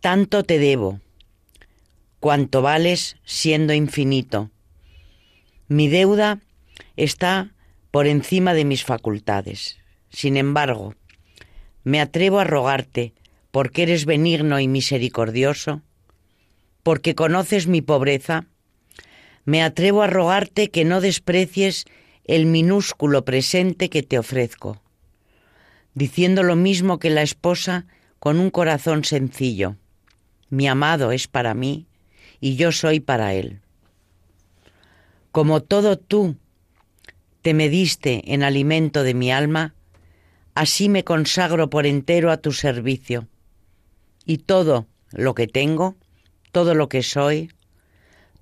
[0.02, 1.00] Tanto te debo,
[2.20, 4.50] cuanto vales siendo infinito.
[5.68, 6.40] Mi deuda
[6.96, 7.54] está
[7.90, 9.78] por encima de mis facultades.
[10.10, 10.94] Sin embargo,
[11.84, 13.14] me atrevo a rogarte,
[13.52, 15.82] porque eres benigno y misericordioso,
[16.84, 18.48] porque conoces mi pobreza,
[19.44, 21.86] me atrevo a rogarte que no desprecies
[22.26, 24.82] el minúsculo presente que te ofrezco,
[25.94, 27.86] diciendo lo mismo que la esposa
[28.20, 29.78] con un corazón sencillo.
[30.50, 31.88] Mi amado es para mí
[32.40, 33.62] y yo soy para él.
[35.36, 36.38] Como todo tú
[37.42, 39.76] te me diste en alimento de mi alma,
[40.54, 43.28] así me consagro por entero a tu servicio.
[44.26, 45.98] Y todo lo que tengo,
[46.54, 47.52] todo lo que soy,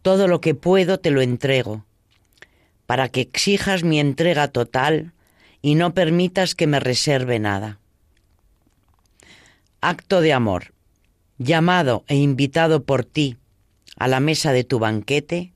[0.04, 1.84] todo lo que puedo te lo entrego,
[2.86, 5.14] para que exijas mi entrega total
[5.64, 7.80] y no permitas que me reserve nada.
[9.82, 10.76] Acto de amor,
[11.40, 13.38] llamado e invitado por ti
[13.98, 15.53] a la mesa de tu banquete,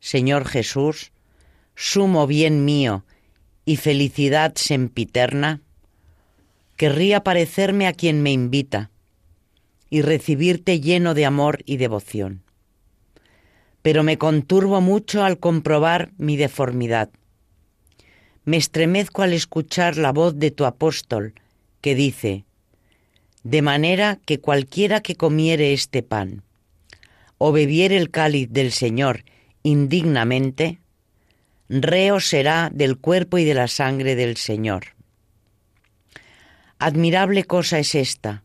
[0.00, 1.12] Señor Jesús,
[1.74, 3.04] sumo bien mío
[3.64, 5.60] y felicidad sempiterna,
[6.76, 8.90] querría parecerme a quien me invita
[9.90, 12.46] y recibirte lleno de amor y devoción
[13.86, 17.08] pero me conturbo mucho al comprobar mi deformidad.
[18.44, 21.34] Me estremezco al escuchar la voz de tu apóstol,
[21.80, 22.44] que dice,
[23.44, 26.42] de manera que cualquiera que comiere este pan
[27.38, 29.22] o bebiere el cáliz del Señor
[29.66, 30.78] indignamente,
[31.68, 34.94] reo será del cuerpo y de la sangre del Señor.
[36.78, 38.44] Admirable cosa es esta,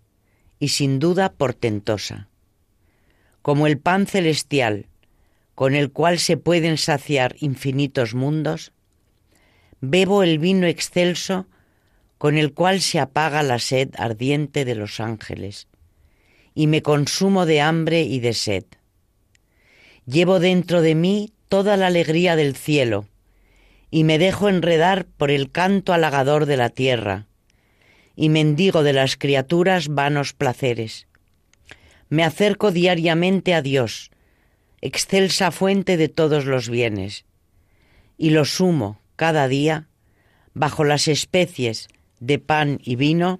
[0.58, 2.28] y sin duda portentosa.
[3.44, 4.88] Como el pan celestial,
[5.54, 8.72] con el cual se pueden saciar infinitos mundos,
[9.80, 11.46] bebo el vino excelso
[12.18, 15.68] con el cual se apaga la sed ardiente de los ángeles,
[16.56, 18.66] y me consumo de hambre y de sed.
[20.06, 23.06] Llevo dentro de mí toda la alegría del cielo,
[23.90, 27.28] y me dejo enredar por el canto halagador de la tierra,
[28.16, 31.08] y mendigo de las criaturas vanos placeres.
[32.10, 34.12] Me acerco diariamente a Dios,
[34.82, 37.26] excelsa fuente de todos los bienes,
[38.18, 39.88] y lo sumo cada día
[40.54, 41.88] bajo las especies
[42.20, 43.40] de pan y vino,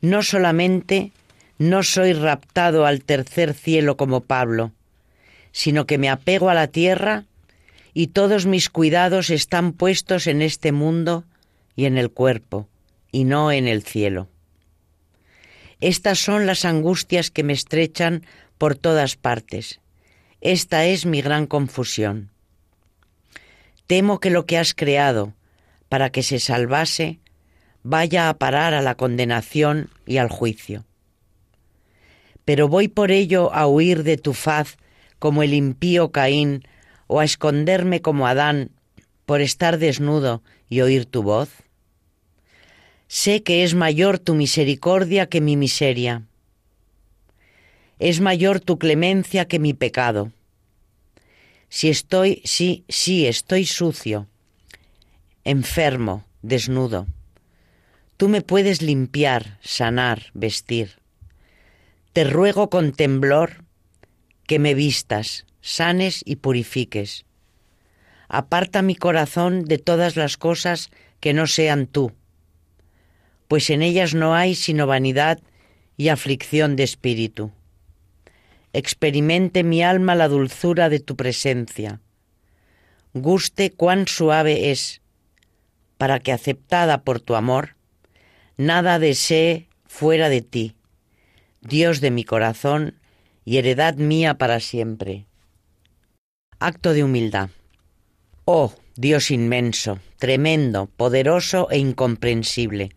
[0.00, 1.12] no solamente
[1.58, 4.72] no soy raptado al tercer cielo como Pablo,
[5.54, 7.26] sino que me apego a la tierra
[7.94, 11.22] y todos mis cuidados están puestos en este mundo
[11.76, 12.68] y en el cuerpo,
[13.12, 14.28] y no en el cielo.
[15.80, 18.26] Estas son las angustias que me estrechan
[18.58, 19.80] por todas partes,
[20.40, 22.30] esta es mi gran confusión.
[23.86, 25.34] Temo que lo que has creado
[25.88, 27.20] para que se salvase
[27.84, 30.84] vaya a parar a la condenación y al juicio.
[32.44, 34.78] Pero voy por ello a huir de tu faz
[35.18, 36.66] como el impío Caín
[37.06, 38.70] o a esconderme como Adán
[39.26, 41.50] por estar desnudo y oír tu voz.
[43.08, 46.24] Sé que es mayor tu misericordia que mi miseria
[47.98, 50.32] es mayor tu clemencia que mi pecado.
[51.68, 54.28] Si estoy, sí, sí, estoy sucio,
[55.44, 57.06] enfermo, desnudo,
[58.16, 60.98] tú me puedes limpiar, sanar, vestir.
[62.12, 63.63] Te ruego con temblor
[64.46, 67.24] que me vistas, sanes y purifiques.
[68.28, 70.90] Aparta mi corazón de todas las cosas
[71.20, 72.12] que no sean tú,
[73.48, 75.40] pues en ellas no hay sino vanidad
[75.96, 77.52] y aflicción de espíritu.
[78.72, 82.00] Experimente mi alma la dulzura de tu presencia.
[83.12, 85.00] Guste cuán suave es,
[85.96, 87.76] para que aceptada por tu amor,
[88.56, 90.74] nada desee fuera de ti,
[91.60, 92.96] Dios de mi corazón
[93.44, 95.26] y heredad mía para siempre.
[96.58, 97.50] Acto de humildad.
[98.44, 102.90] Oh, Dios inmenso, tremendo, poderoso e incomprensible.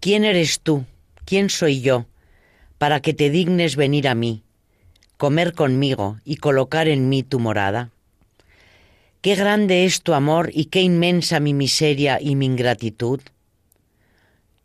[0.00, 0.84] ¿Quién eres tú?
[1.24, 2.06] ¿Quién soy yo?
[2.78, 4.42] para que te dignes venir a mí,
[5.16, 7.90] comer conmigo y colocar en mí tu morada.
[9.22, 13.20] Qué grande es tu amor y qué inmensa mi miseria y mi ingratitud.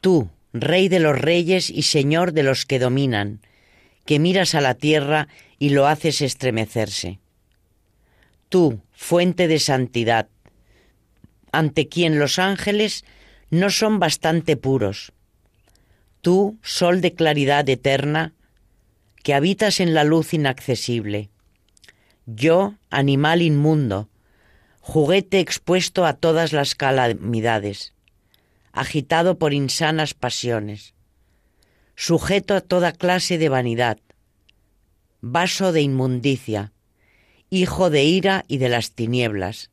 [0.02, 3.40] Tú, Rey de los reyes y Señor de los que dominan,
[4.12, 7.22] que miras a la tierra y lo haces estremecerse.
[8.50, 10.28] Tú, fuente de santidad,
[11.54, 13.06] ante quien los ángeles
[13.52, 15.14] no son bastante puros.
[16.20, 18.34] Tú, sol de claridad eterna,
[19.24, 21.30] que habitas en la luz inaccesible.
[22.26, 24.10] Yo, animal inmundo,
[24.82, 27.94] juguete expuesto a todas las calamidades
[28.74, 30.96] agitado por insanas pasiones,
[32.02, 34.00] sujeto a toda clase de vanidad,
[35.22, 36.72] vaso de inmundicia,
[37.52, 39.70] hijo de ira y de las tinieblas.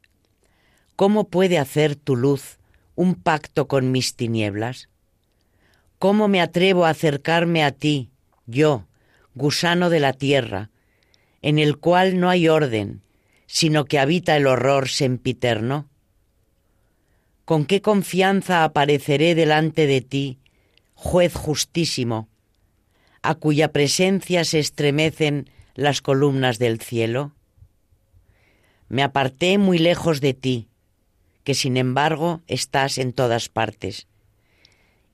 [0.95, 2.59] ¿Cómo puede hacer tu luz
[2.97, 4.91] un pacto con mis tinieblas?
[5.99, 8.11] ¿Cómo me atrevo a acercarme a ti,
[8.45, 8.85] yo,
[9.35, 10.69] gusano de la tierra,
[11.41, 13.01] en el cual no hay orden,
[13.47, 15.89] sino que habita el horror sempiterno?
[17.47, 20.39] con qué confianza apareceré delante de ti,
[21.01, 22.29] juez justísimo,
[23.23, 27.37] a cuya presencia se estremecen las columnas del cielo?
[28.89, 30.67] Me aparté muy lejos de ti,
[31.45, 34.09] que sin embargo estás en todas partes,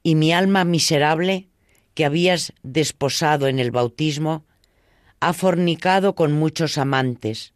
[0.02, 1.48] y mi alma miserable,
[1.92, 4.46] que habías desposado en el bautismo,
[5.20, 7.52] ha fornicado con muchos amantes,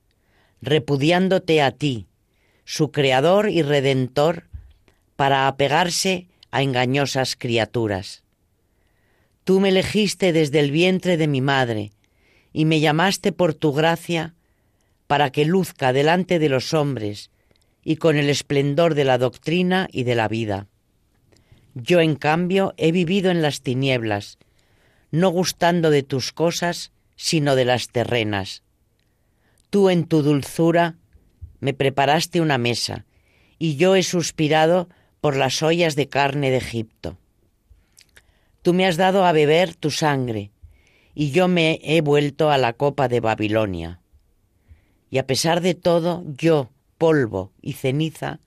[0.60, 2.08] repudiándote a ti,
[2.66, 4.48] su Creador y Redentor,
[5.16, 8.22] para apegarse a engañosas criaturas.
[9.44, 11.92] Tú me elegiste desde el vientre de mi madre
[12.52, 14.34] y me llamaste por tu gracia
[15.06, 17.30] para que luzca delante de los hombres
[17.82, 20.66] y con el esplendor de la doctrina y de la vida.
[21.74, 24.38] Yo, en cambio, he vivido en las tinieblas,
[25.10, 28.62] no gustando de tus cosas, sino de las terrenas.
[29.70, 30.96] Tú en tu dulzura
[31.60, 33.06] me preparaste una mesa,
[33.58, 34.88] y yo he suspirado
[35.20, 37.16] por las ollas de carne de Egipto.
[38.62, 40.50] Tú me has dado a beber tu sangre,
[41.14, 44.00] y yo me he vuelto a la copa de Babilonia.
[45.10, 48.40] Y a pesar de todo, yo, polvo y ceniza,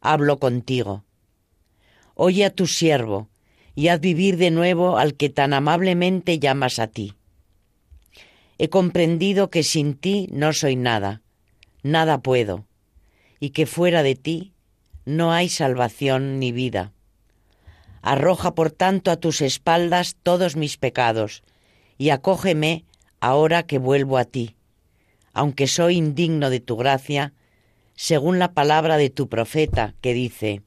[0.00, 1.04] hablo contigo.
[2.14, 3.28] Oye a tu siervo,
[3.74, 7.14] y haz vivir de nuevo al que tan amablemente llamas a ti.
[8.58, 11.22] He comprendido que sin ti no soy nada,
[11.82, 12.64] nada puedo,
[13.40, 14.53] y que fuera de ti
[15.04, 16.92] no hay salvación ni vida.
[18.02, 21.42] Arroja por tanto a tus espaldas todos mis pecados,
[21.96, 22.84] y acógeme
[23.20, 24.56] ahora que vuelvo a ti,
[25.32, 27.32] aunque soy indigno de tu gracia,
[27.94, 30.62] según la palabra de tu profeta, que dice,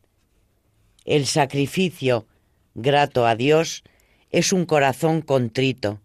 [1.05, 2.25] El sacrificio
[2.73, 3.83] grato a Dios
[4.29, 6.01] es un corazón contrito.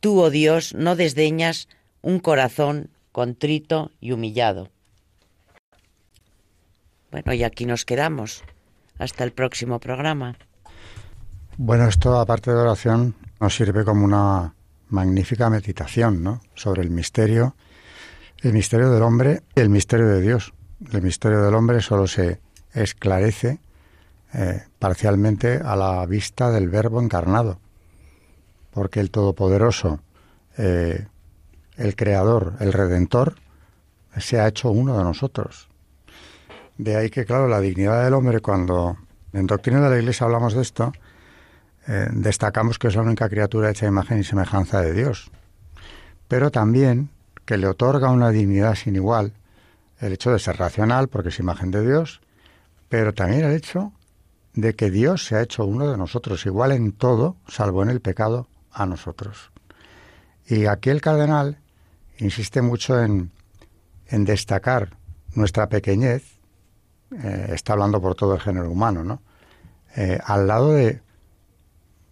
[0.00, 1.68] Tú, oh Dios, no desdeñas
[2.02, 4.70] un corazón contrito y humillado.
[7.24, 8.44] Bueno, y aquí nos quedamos.
[8.98, 10.36] Hasta el próximo programa.
[11.56, 14.54] Bueno, esto aparte de oración nos sirve como una
[14.90, 16.42] magnífica meditación, ¿no?
[16.54, 17.56] Sobre el misterio,
[18.42, 20.52] el misterio del hombre y el misterio de Dios.
[20.92, 22.38] El misterio del hombre solo se
[22.74, 23.60] esclarece
[24.34, 27.58] eh, parcialmente a la vista del Verbo encarnado,
[28.72, 30.00] porque el Todopoderoso,
[30.58, 31.06] eh,
[31.78, 33.36] el Creador, el Redentor,
[34.18, 35.70] se ha hecho uno de nosotros.
[36.78, 38.98] De ahí que, claro, la dignidad del hombre, cuando
[39.32, 40.92] en Doctrina de la Iglesia hablamos de esto,
[41.86, 45.30] eh, destacamos que es la única criatura hecha imagen y semejanza de Dios.
[46.28, 47.10] Pero también
[47.44, 49.32] que le otorga una dignidad sin igual
[50.00, 52.20] el hecho de ser racional, porque es imagen de Dios,
[52.88, 53.92] pero también el hecho
[54.52, 58.00] de que Dios se ha hecho uno de nosotros, igual en todo, salvo en el
[58.00, 59.52] pecado, a nosotros.
[60.46, 61.58] Y aquí el cardenal
[62.18, 63.30] insiste mucho en,
[64.08, 64.96] en destacar
[65.34, 66.35] nuestra pequeñez
[67.12, 69.22] eh, está hablando por todo el género humano, ¿no?
[69.94, 71.00] Eh, al lado de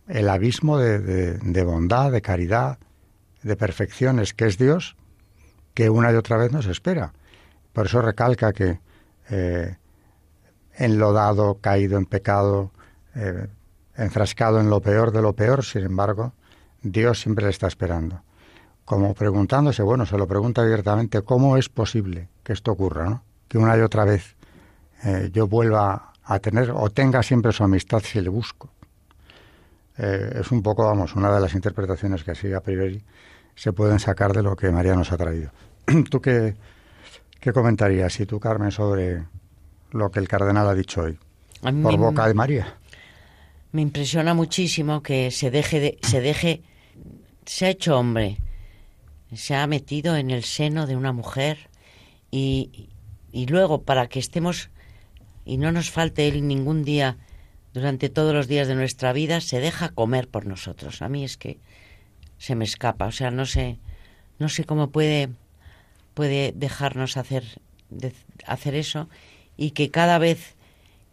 [0.06, 2.78] el abismo de, bondad, de caridad,
[3.42, 4.96] de perfecciones que es Dios,
[5.72, 7.12] que una y otra vez nos espera.
[7.72, 8.80] Por eso recalca que
[9.30, 9.76] eh,
[10.76, 12.70] enlodado, caído en pecado,
[13.96, 16.34] enfrascado en lo peor de lo peor, sin embargo,
[16.82, 18.22] Dios siempre le está esperando.
[18.84, 23.08] Como preguntándose, bueno, se lo pregunta abiertamente, ¿cómo es posible que esto ocurra?
[23.08, 23.24] ¿no?
[23.48, 24.36] Que una y otra vez
[25.04, 28.70] eh, yo vuelva a tener o tenga siempre su amistad si le busco.
[29.98, 33.02] Eh, es un poco, vamos, una de las interpretaciones que así a priori
[33.54, 35.50] se pueden sacar de lo que María nos ha traído.
[36.10, 36.56] ¿Tú qué,
[37.38, 39.24] qué comentarías, y tú, Carmen, sobre
[39.90, 41.18] lo que el cardenal ha dicho hoy?
[41.60, 42.78] por boca de María.
[43.72, 46.62] Me impresiona muchísimo que se deje, de, se deje,
[47.46, 48.38] se ha hecho hombre,
[49.34, 51.70] se ha metido en el seno de una mujer
[52.30, 52.90] y,
[53.32, 54.70] y luego para que estemos
[55.44, 57.16] y no nos falte él ningún día
[57.72, 61.02] durante todos los días de nuestra vida, se deja comer por nosotros.
[61.02, 61.58] A mí es que
[62.38, 63.78] se me escapa, o sea, no sé,
[64.38, 65.30] no sé cómo puede,
[66.14, 67.44] puede dejarnos hacer,
[68.46, 69.08] hacer eso
[69.56, 70.54] y que cada vez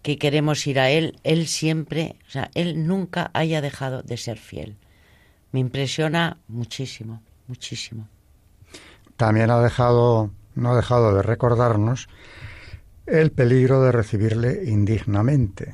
[0.01, 4.37] que queremos ir a Él, Él siempre, o sea, Él nunca haya dejado de ser
[4.37, 4.77] fiel.
[5.51, 8.07] Me impresiona muchísimo, muchísimo.
[9.17, 12.07] También ha dejado, no ha dejado de recordarnos
[13.05, 15.71] el peligro de recibirle indignamente.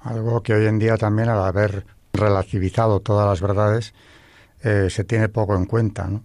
[0.00, 3.94] Algo que hoy en día también, al haber relativizado todas las verdades,
[4.62, 6.06] eh, se tiene poco en cuenta.
[6.08, 6.22] ¿no?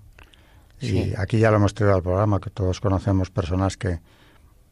[0.80, 4.00] Y aquí ya lo hemos traído al programa, que todos conocemos personas que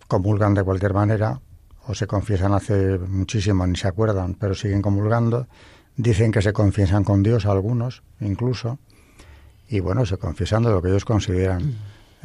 [0.08, 1.40] comulgan de cualquier manera,
[1.86, 5.48] o se confiesan hace muchísimo, ni se acuerdan, pero siguen comulgando.
[5.96, 8.80] Dicen que se confiesan con Dios, algunos incluso,
[9.68, 11.78] y bueno, se confiesan de lo que ellos consideran mm.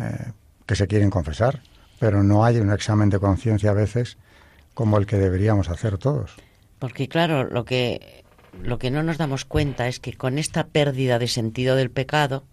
[0.03, 0.33] eh,
[0.67, 1.61] que se quieren confesar,
[1.99, 4.19] pero no hay un examen de conciencia a veces
[4.75, 6.37] como el que deberíamos hacer todos.
[6.79, 8.25] Porque claro, lo que
[8.63, 12.45] lo que no nos damos cuenta es que con esta pérdida de sentido del pecado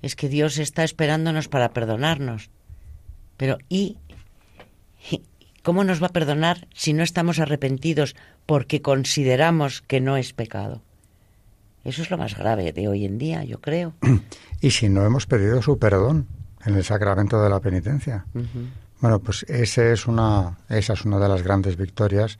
[0.00, 2.50] es que Dios está esperándonos para perdonarnos.
[3.36, 3.98] Pero ¿y
[5.62, 8.16] ¿Cómo nos va a perdonar si no estamos arrepentidos
[8.46, 10.82] porque consideramos que no es pecado?
[11.84, 13.94] Eso es lo más grave de hoy en día, yo creo.
[14.60, 16.26] Y si no hemos pedido su perdón
[16.64, 18.26] en el sacramento de la penitencia.
[19.00, 22.38] Bueno, pues ese es una, esa es una de las grandes victorias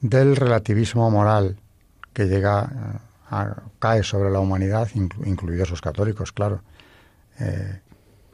[0.00, 1.56] del relativismo moral
[2.12, 2.98] que llega eh,
[3.30, 6.62] a, cae sobre la humanidad, incluidos los católicos, claro.
[7.38, 7.80] Eh,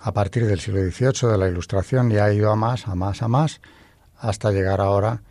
[0.01, 3.23] a partir del siglo XVIII, de la Ilustración, y ha ido a más, a más,
[3.23, 3.61] a más,
[4.19, 5.23] hasta llegar ahora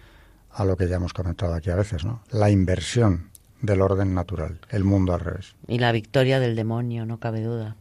[0.51, 2.21] a lo que ya hemos comentado aquí a veces, ¿no?
[2.31, 3.29] La inversión
[3.61, 5.55] del orden natural, el mundo al revés.
[5.67, 7.75] Y la victoria del demonio, no cabe duda.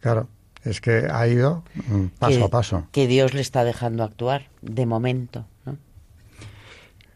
[0.00, 0.28] Claro,
[0.64, 2.86] es que ha ido mm, paso a paso.
[2.92, 5.76] Que Dios le está dejando actuar, de momento, ¿no?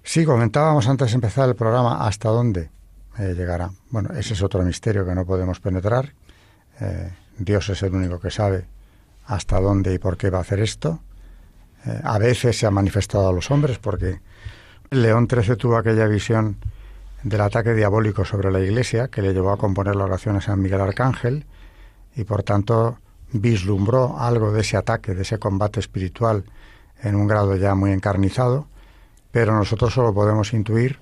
[0.02, 2.70] Sí, comentábamos antes de empezar el programa hasta dónde
[3.18, 3.70] eh, llegará.
[3.90, 6.12] Bueno, ese es otro misterio que no podemos penetrar.
[6.80, 8.64] Eh, Dios es el único que sabe
[9.26, 11.00] hasta dónde y por qué va a hacer esto.
[11.86, 14.20] Eh, a veces se ha manifestado a los hombres porque
[14.90, 16.56] León XIII tuvo aquella visión
[17.22, 20.60] del ataque diabólico sobre la Iglesia que le llevó a componer la oración a San
[20.60, 21.44] Miguel Arcángel
[22.14, 22.98] y por tanto
[23.32, 26.44] vislumbró algo de ese ataque, de ese combate espiritual
[27.02, 28.66] en un grado ya muy encarnizado,
[29.30, 30.98] pero nosotros solo podemos intuir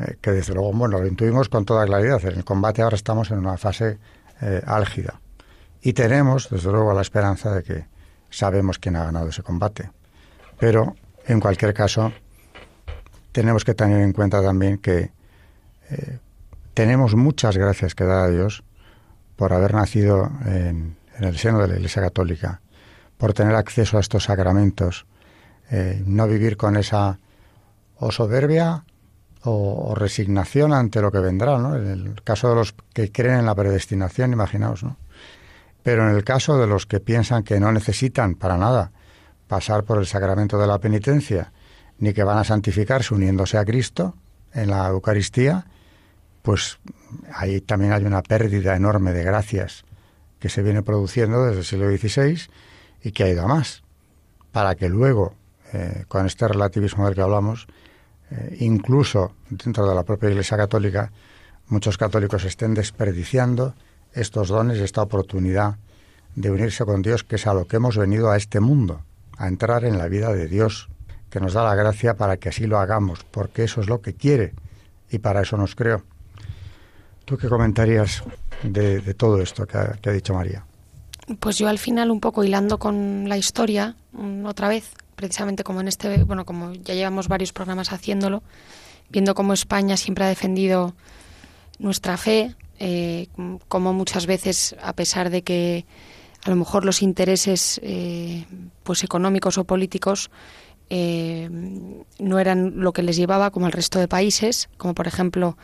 [0.00, 2.24] eh, que desde luego, bueno, lo intuimos con toda claridad.
[2.24, 3.98] En el combate ahora estamos en una fase
[4.40, 5.20] eh, álgida
[5.82, 7.86] y tenemos, desde luego, la esperanza de que
[8.30, 9.90] sabemos quién ha ganado ese combate.
[10.58, 10.96] Pero,
[11.26, 12.12] en cualquier caso,
[13.32, 15.12] tenemos que tener en cuenta también que
[15.90, 16.18] eh,
[16.74, 18.64] tenemos muchas gracias que dar a Dios
[19.36, 22.60] por haber nacido en, el seno de la Iglesia Católica,
[23.16, 25.06] por tener acceso a estos sacramentos,
[25.70, 27.18] eh, no vivir con esa
[27.96, 28.84] o soberbia
[29.42, 31.76] o, resignación ante lo que vendrá, ¿no?
[31.76, 34.96] En el caso de los que creen en la predestinación, imaginaos, ¿no?
[35.82, 38.92] Pero en el caso de los que piensan que no necesitan para nada
[39.46, 41.52] pasar por el sacramento de la penitencia,
[41.98, 44.14] ni que van a santificarse uniéndose a Cristo
[44.52, 45.66] en la Eucaristía,
[46.42, 46.78] pues
[47.32, 49.84] ahí también hay una pérdida enorme de gracias
[50.38, 52.50] que se viene produciendo desde el siglo XVI
[53.02, 53.82] y que ha ido a más,
[54.52, 55.34] para que luego,
[55.72, 57.66] eh, con este relativismo del que hablamos,
[58.30, 61.10] eh, incluso dentro de la propia Iglesia Católica,
[61.68, 63.74] muchos católicos estén desperdiciando
[64.12, 65.76] estos dones, esta oportunidad
[66.34, 69.02] de unirse con Dios, que es a lo que hemos venido a este mundo
[69.36, 70.88] a entrar en la vida de Dios,
[71.30, 74.14] que nos da la gracia para que así lo hagamos, porque eso es lo que
[74.14, 74.54] quiere
[75.10, 76.02] y para eso nos creó.
[77.24, 78.24] ¿Tú qué comentarías
[78.62, 80.64] de, todo esto que ha, dicho María?
[81.40, 83.96] Pues yo al final un poco hilando con la historia,
[84.44, 88.42] otra vez, precisamente como en este, bueno, como ya llevamos varios programas haciéndolo,
[89.10, 90.94] viendo cómo España siempre ha defendido
[91.78, 93.28] nuestra fe, eh,
[93.68, 95.84] como muchas veces, a pesar de que
[96.44, 98.46] a lo mejor los intereses eh,
[98.84, 100.30] pues económicos o políticos
[100.90, 101.48] eh,
[102.18, 105.58] no eran lo que les llevaba como el resto de países, como por ejemplo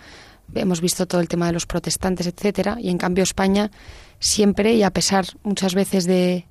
[0.54, 3.70] hemos visto todo el tema de los protestantes, etcétera, y en cambio España
[4.18, 6.46] siempre y a pesar muchas veces de,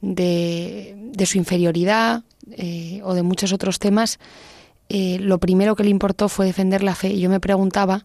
[0.00, 4.18] de, su inferioridad eh, o de muchos otros temas,
[4.88, 7.08] eh, lo primero que le importó fue defender la fe.
[7.08, 8.04] Y yo me preguntaba,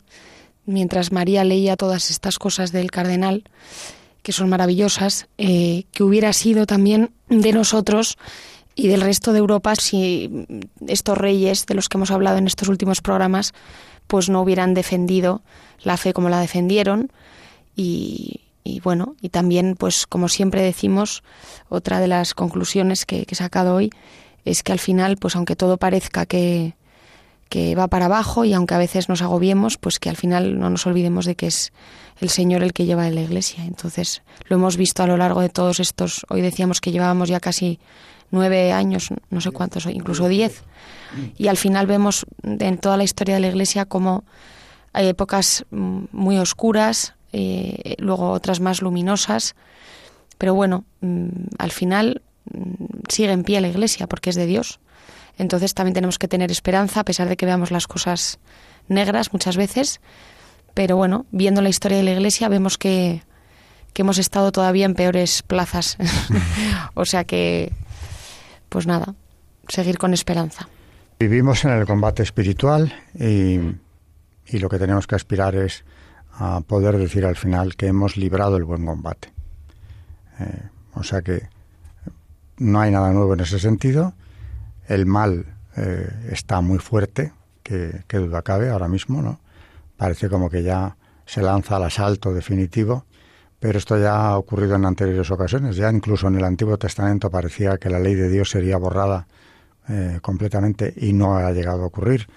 [0.65, 3.43] mientras María leía todas estas cosas del cardenal,
[4.21, 8.17] que son maravillosas, eh, que hubiera sido también de nosotros
[8.79, 10.47] y del resto de Europa si
[10.87, 13.53] estos reyes de los que hemos hablado en estos últimos programas
[14.07, 15.41] pues no hubieran defendido
[15.83, 17.11] la fe como la defendieron.
[17.75, 18.41] Y,
[18.83, 21.23] bueno y también pues como siempre decimos
[21.69, 23.89] otra de las conclusiones que, he sacado hoy
[24.45, 26.75] es que al final pues aunque todo parezca que,
[27.49, 30.69] que va para abajo y aunque a veces nos agobiemos pues que al final no
[30.69, 31.73] nos olvidemos de que es
[32.21, 33.65] el Señor el que lleva en la Iglesia.
[33.65, 37.39] Entonces lo hemos visto a lo largo de todos estos hoy decíamos que llevábamos ya
[37.39, 37.79] casi
[38.31, 40.63] nueve años, no sé cuántos, incluso diez.
[41.37, 44.23] Y al final vemos en toda la historia de la Iglesia como
[44.93, 49.55] hay épocas muy oscuras, eh, luego otras más luminosas,
[50.37, 51.27] pero bueno, mm,
[51.57, 52.21] al final
[52.51, 54.79] mm, sigue en pie la Iglesia porque es de Dios.
[55.37, 58.39] Entonces también tenemos que tener esperanza a pesar de que veamos las cosas
[58.87, 60.01] negras muchas veces,
[60.73, 63.21] pero bueno, viendo la historia de la Iglesia vemos que,
[63.93, 65.97] que hemos estado todavía en peores plazas.
[66.95, 67.71] o sea que
[68.69, 69.15] pues nada,
[69.67, 70.67] seguir con esperanza.
[71.19, 73.59] Vivimos en el combate espiritual y,
[74.57, 75.83] lo que tenemos que aspirar es
[76.33, 79.31] a poder decir al final que hemos librado el buen combate.
[80.39, 81.49] Eh, o sea que
[82.57, 84.13] no hay nada nuevo en ese sentido.
[84.87, 85.45] El mal
[85.75, 89.39] eh, está muy fuerte, que, que, duda cabe ahora mismo, ¿no?
[89.97, 90.95] Parece como que ya
[91.25, 93.05] se lanza al asalto definitivo
[93.59, 95.75] pero esto ya ha ocurrido en anteriores ocasiones.
[95.75, 99.27] Ya incluso en el Antiguo Testamento parecía que la ley de Dios sería borrada
[99.89, 102.27] eh, completamente y no ha llegado a ocurrir.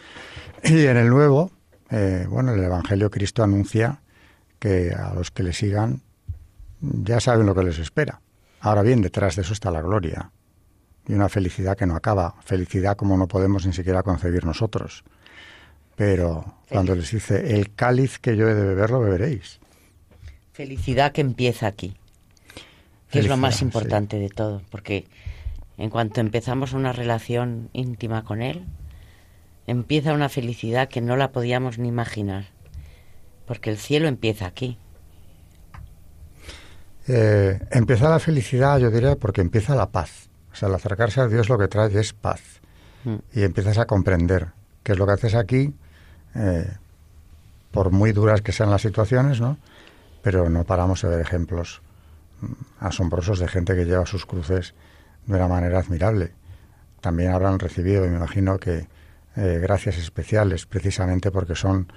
[0.65, 1.51] Y en el Nuevo,
[1.91, 4.01] eh, bueno, el Evangelio Cristo anuncia
[4.59, 6.03] que a los que le sigan
[6.81, 8.21] ya saben lo que les espera.
[8.61, 10.31] Ahora bien, detrás de eso está la gloria
[11.07, 15.05] y una felicidad que no acaba, felicidad como no podemos ni siquiera concebir nosotros.
[15.97, 19.61] Pero cuando les dice, el cáliz que yo he de beber lo beberéis.
[20.53, 21.95] Felicidad que empieza aquí,
[23.11, 25.07] que es lo más importante de todo, porque
[25.79, 28.67] en cuanto empezamos una relación íntima con Él,
[29.67, 32.45] empieza una felicidad que no la podíamos ni imaginar,
[33.47, 34.77] porque el cielo empieza aquí.
[37.09, 40.29] Eh, empieza la felicidad, yo diría, porque empieza la paz.
[40.53, 42.41] O sea, al acercarse a Dios lo que trae es paz.
[43.05, 43.17] Mm.
[43.35, 44.49] Y empiezas a comprender
[44.83, 45.75] qué es lo que haces aquí,
[46.35, 46.71] eh,
[47.71, 49.57] por muy duras que sean las situaciones, ¿no?
[50.23, 51.83] Pero no paramos de ver ejemplos
[52.41, 54.75] mm, asombrosos de gente que lleva sus cruces
[55.27, 56.33] de una manera admirable.
[57.01, 58.87] También habrán recibido, me imagino que,
[59.37, 61.93] eh, gracias especiales, precisamente porque son,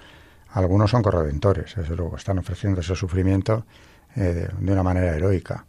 [0.49, 3.65] algunos son corredentores, desde luego, están ofreciendo ese sufrimiento
[4.15, 5.65] eh, de, una manera heroica.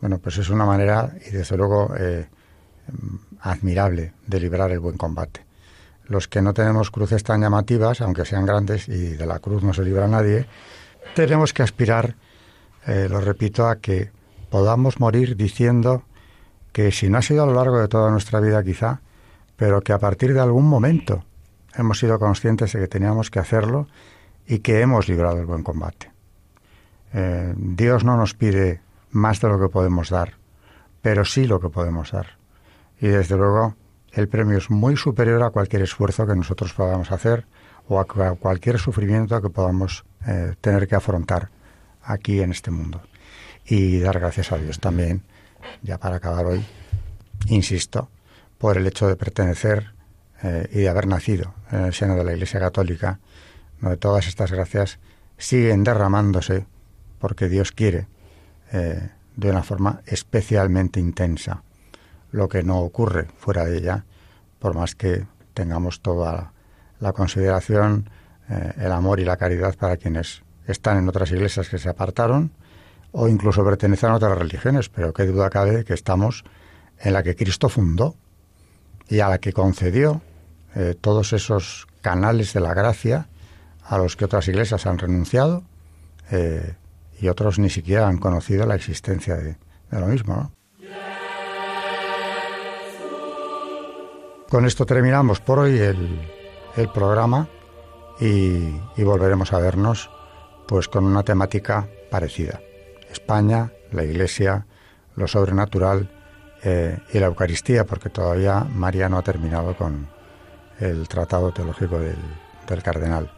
[0.00, 2.28] Bueno, pues es una manera, y desde luego, eh,
[3.40, 5.44] admirable de librar el buen combate.
[6.04, 9.74] Los que no tenemos cruces tan llamativas, aunque sean grandes, y de la cruz no
[9.74, 10.46] se libra nadie,
[11.14, 12.16] tenemos que aspirar,
[12.86, 14.10] eh, lo repito, a que
[14.50, 16.02] podamos morir diciendo
[16.72, 19.00] que si no ha sido a lo largo de toda nuestra vida quizá,
[19.56, 21.24] pero que a partir de algún momento
[21.74, 23.88] hemos sido conscientes de que teníamos que hacerlo
[24.46, 26.10] y que hemos librado el buen combate.
[27.12, 28.80] Eh, Dios no nos pide
[29.10, 30.34] más de lo que podemos dar,
[31.02, 32.38] pero sí lo que podemos dar.
[33.00, 33.74] Y desde luego
[34.12, 37.46] el premio es muy superior a cualquier esfuerzo que nosotros podamos hacer
[37.88, 41.50] o a cualquier sufrimiento que podamos eh, tener que afrontar
[42.02, 43.02] aquí en este mundo.
[43.64, 45.22] Y dar gracias a Dios también,
[45.82, 46.64] ya para acabar hoy,
[47.48, 48.08] insisto,
[48.58, 49.92] por el hecho de pertenecer
[50.42, 53.18] eh, y de haber nacido en el seno de la Iglesia Católica,
[53.80, 54.98] donde todas estas gracias
[55.38, 56.66] siguen derramándose
[57.18, 58.06] porque Dios quiere
[58.72, 61.62] eh, de una forma especialmente intensa,
[62.30, 64.04] lo que no ocurre fuera de ella,
[64.58, 66.52] por más que tengamos toda
[67.00, 68.10] la consideración
[68.48, 72.52] eh, el amor y la caridad para quienes están en otras iglesias que se apartaron
[73.12, 76.44] o incluso pertenecen a otras religiones, pero qué duda cabe que estamos
[77.00, 78.14] en la que Cristo fundó
[79.08, 80.20] y a la que concedió
[80.74, 83.28] eh, todos esos canales de la gracia
[83.84, 85.64] a los que otras iglesias han renunciado
[86.30, 86.74] eh,
[87.20, 89.56] y otros ni siquiera han conocido la existencia de,
[89.90, 90.52] lo mismo.
[94.48, 96.20] Con esto terminamos por hoy el,
[96.76, 97.48] el programa
[98.20, 100.10] y, volveremos a vernos
[100.66, 102.60] pues con una temática parecida.
[103.10, 104.66] España, la Iglesia,
[105.14, 106.10] lo sobrenatural,
[106.64, 110.08] eh, y la Eucaristía, porque todavía María no ha terminado con
[110.80, 112.16] el tratado teológico del,
[112.82, 113.30] cardenal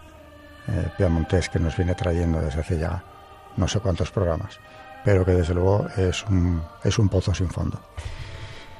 [0.68, 3.04] eh, Piamontés que nos viene trayendo desde hace ya
[3.56, 4.58] no sé cuántos programas,
[5.04, 7.78] pero que desde luego es un, es un pozo sin fondo.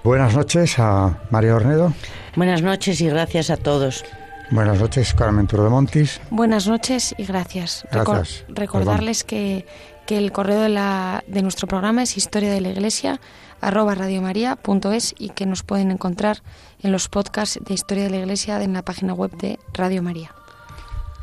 [0.05, 1.93] Buenas noches a María Ornedo.
[2.37, 4.05] Buenas noches y gracias a todos.
[4.51, 6.21] Buenas noches, Carmen de Montis.
[6.31, 7.87] Buenas noches y gracias.
[7.93, 8.45] gracias.
[8.49, 9.67] recordarles que,
[10.07, 13.21] que, el correo de, la, de nuestro programa es historia de la iglesia
[13.61, 16.43] arroba radiomaria.es y que nos pueden encontrar
[16.81, 20.35] en los podcasts de Historia de la Iglesia en la página web de Radio María.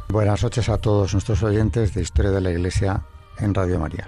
[0.09, 3.03] Buenas noches a todos nuestros oyentes de Historia de la Iglesia
[3.39, 4.07] en Radio María.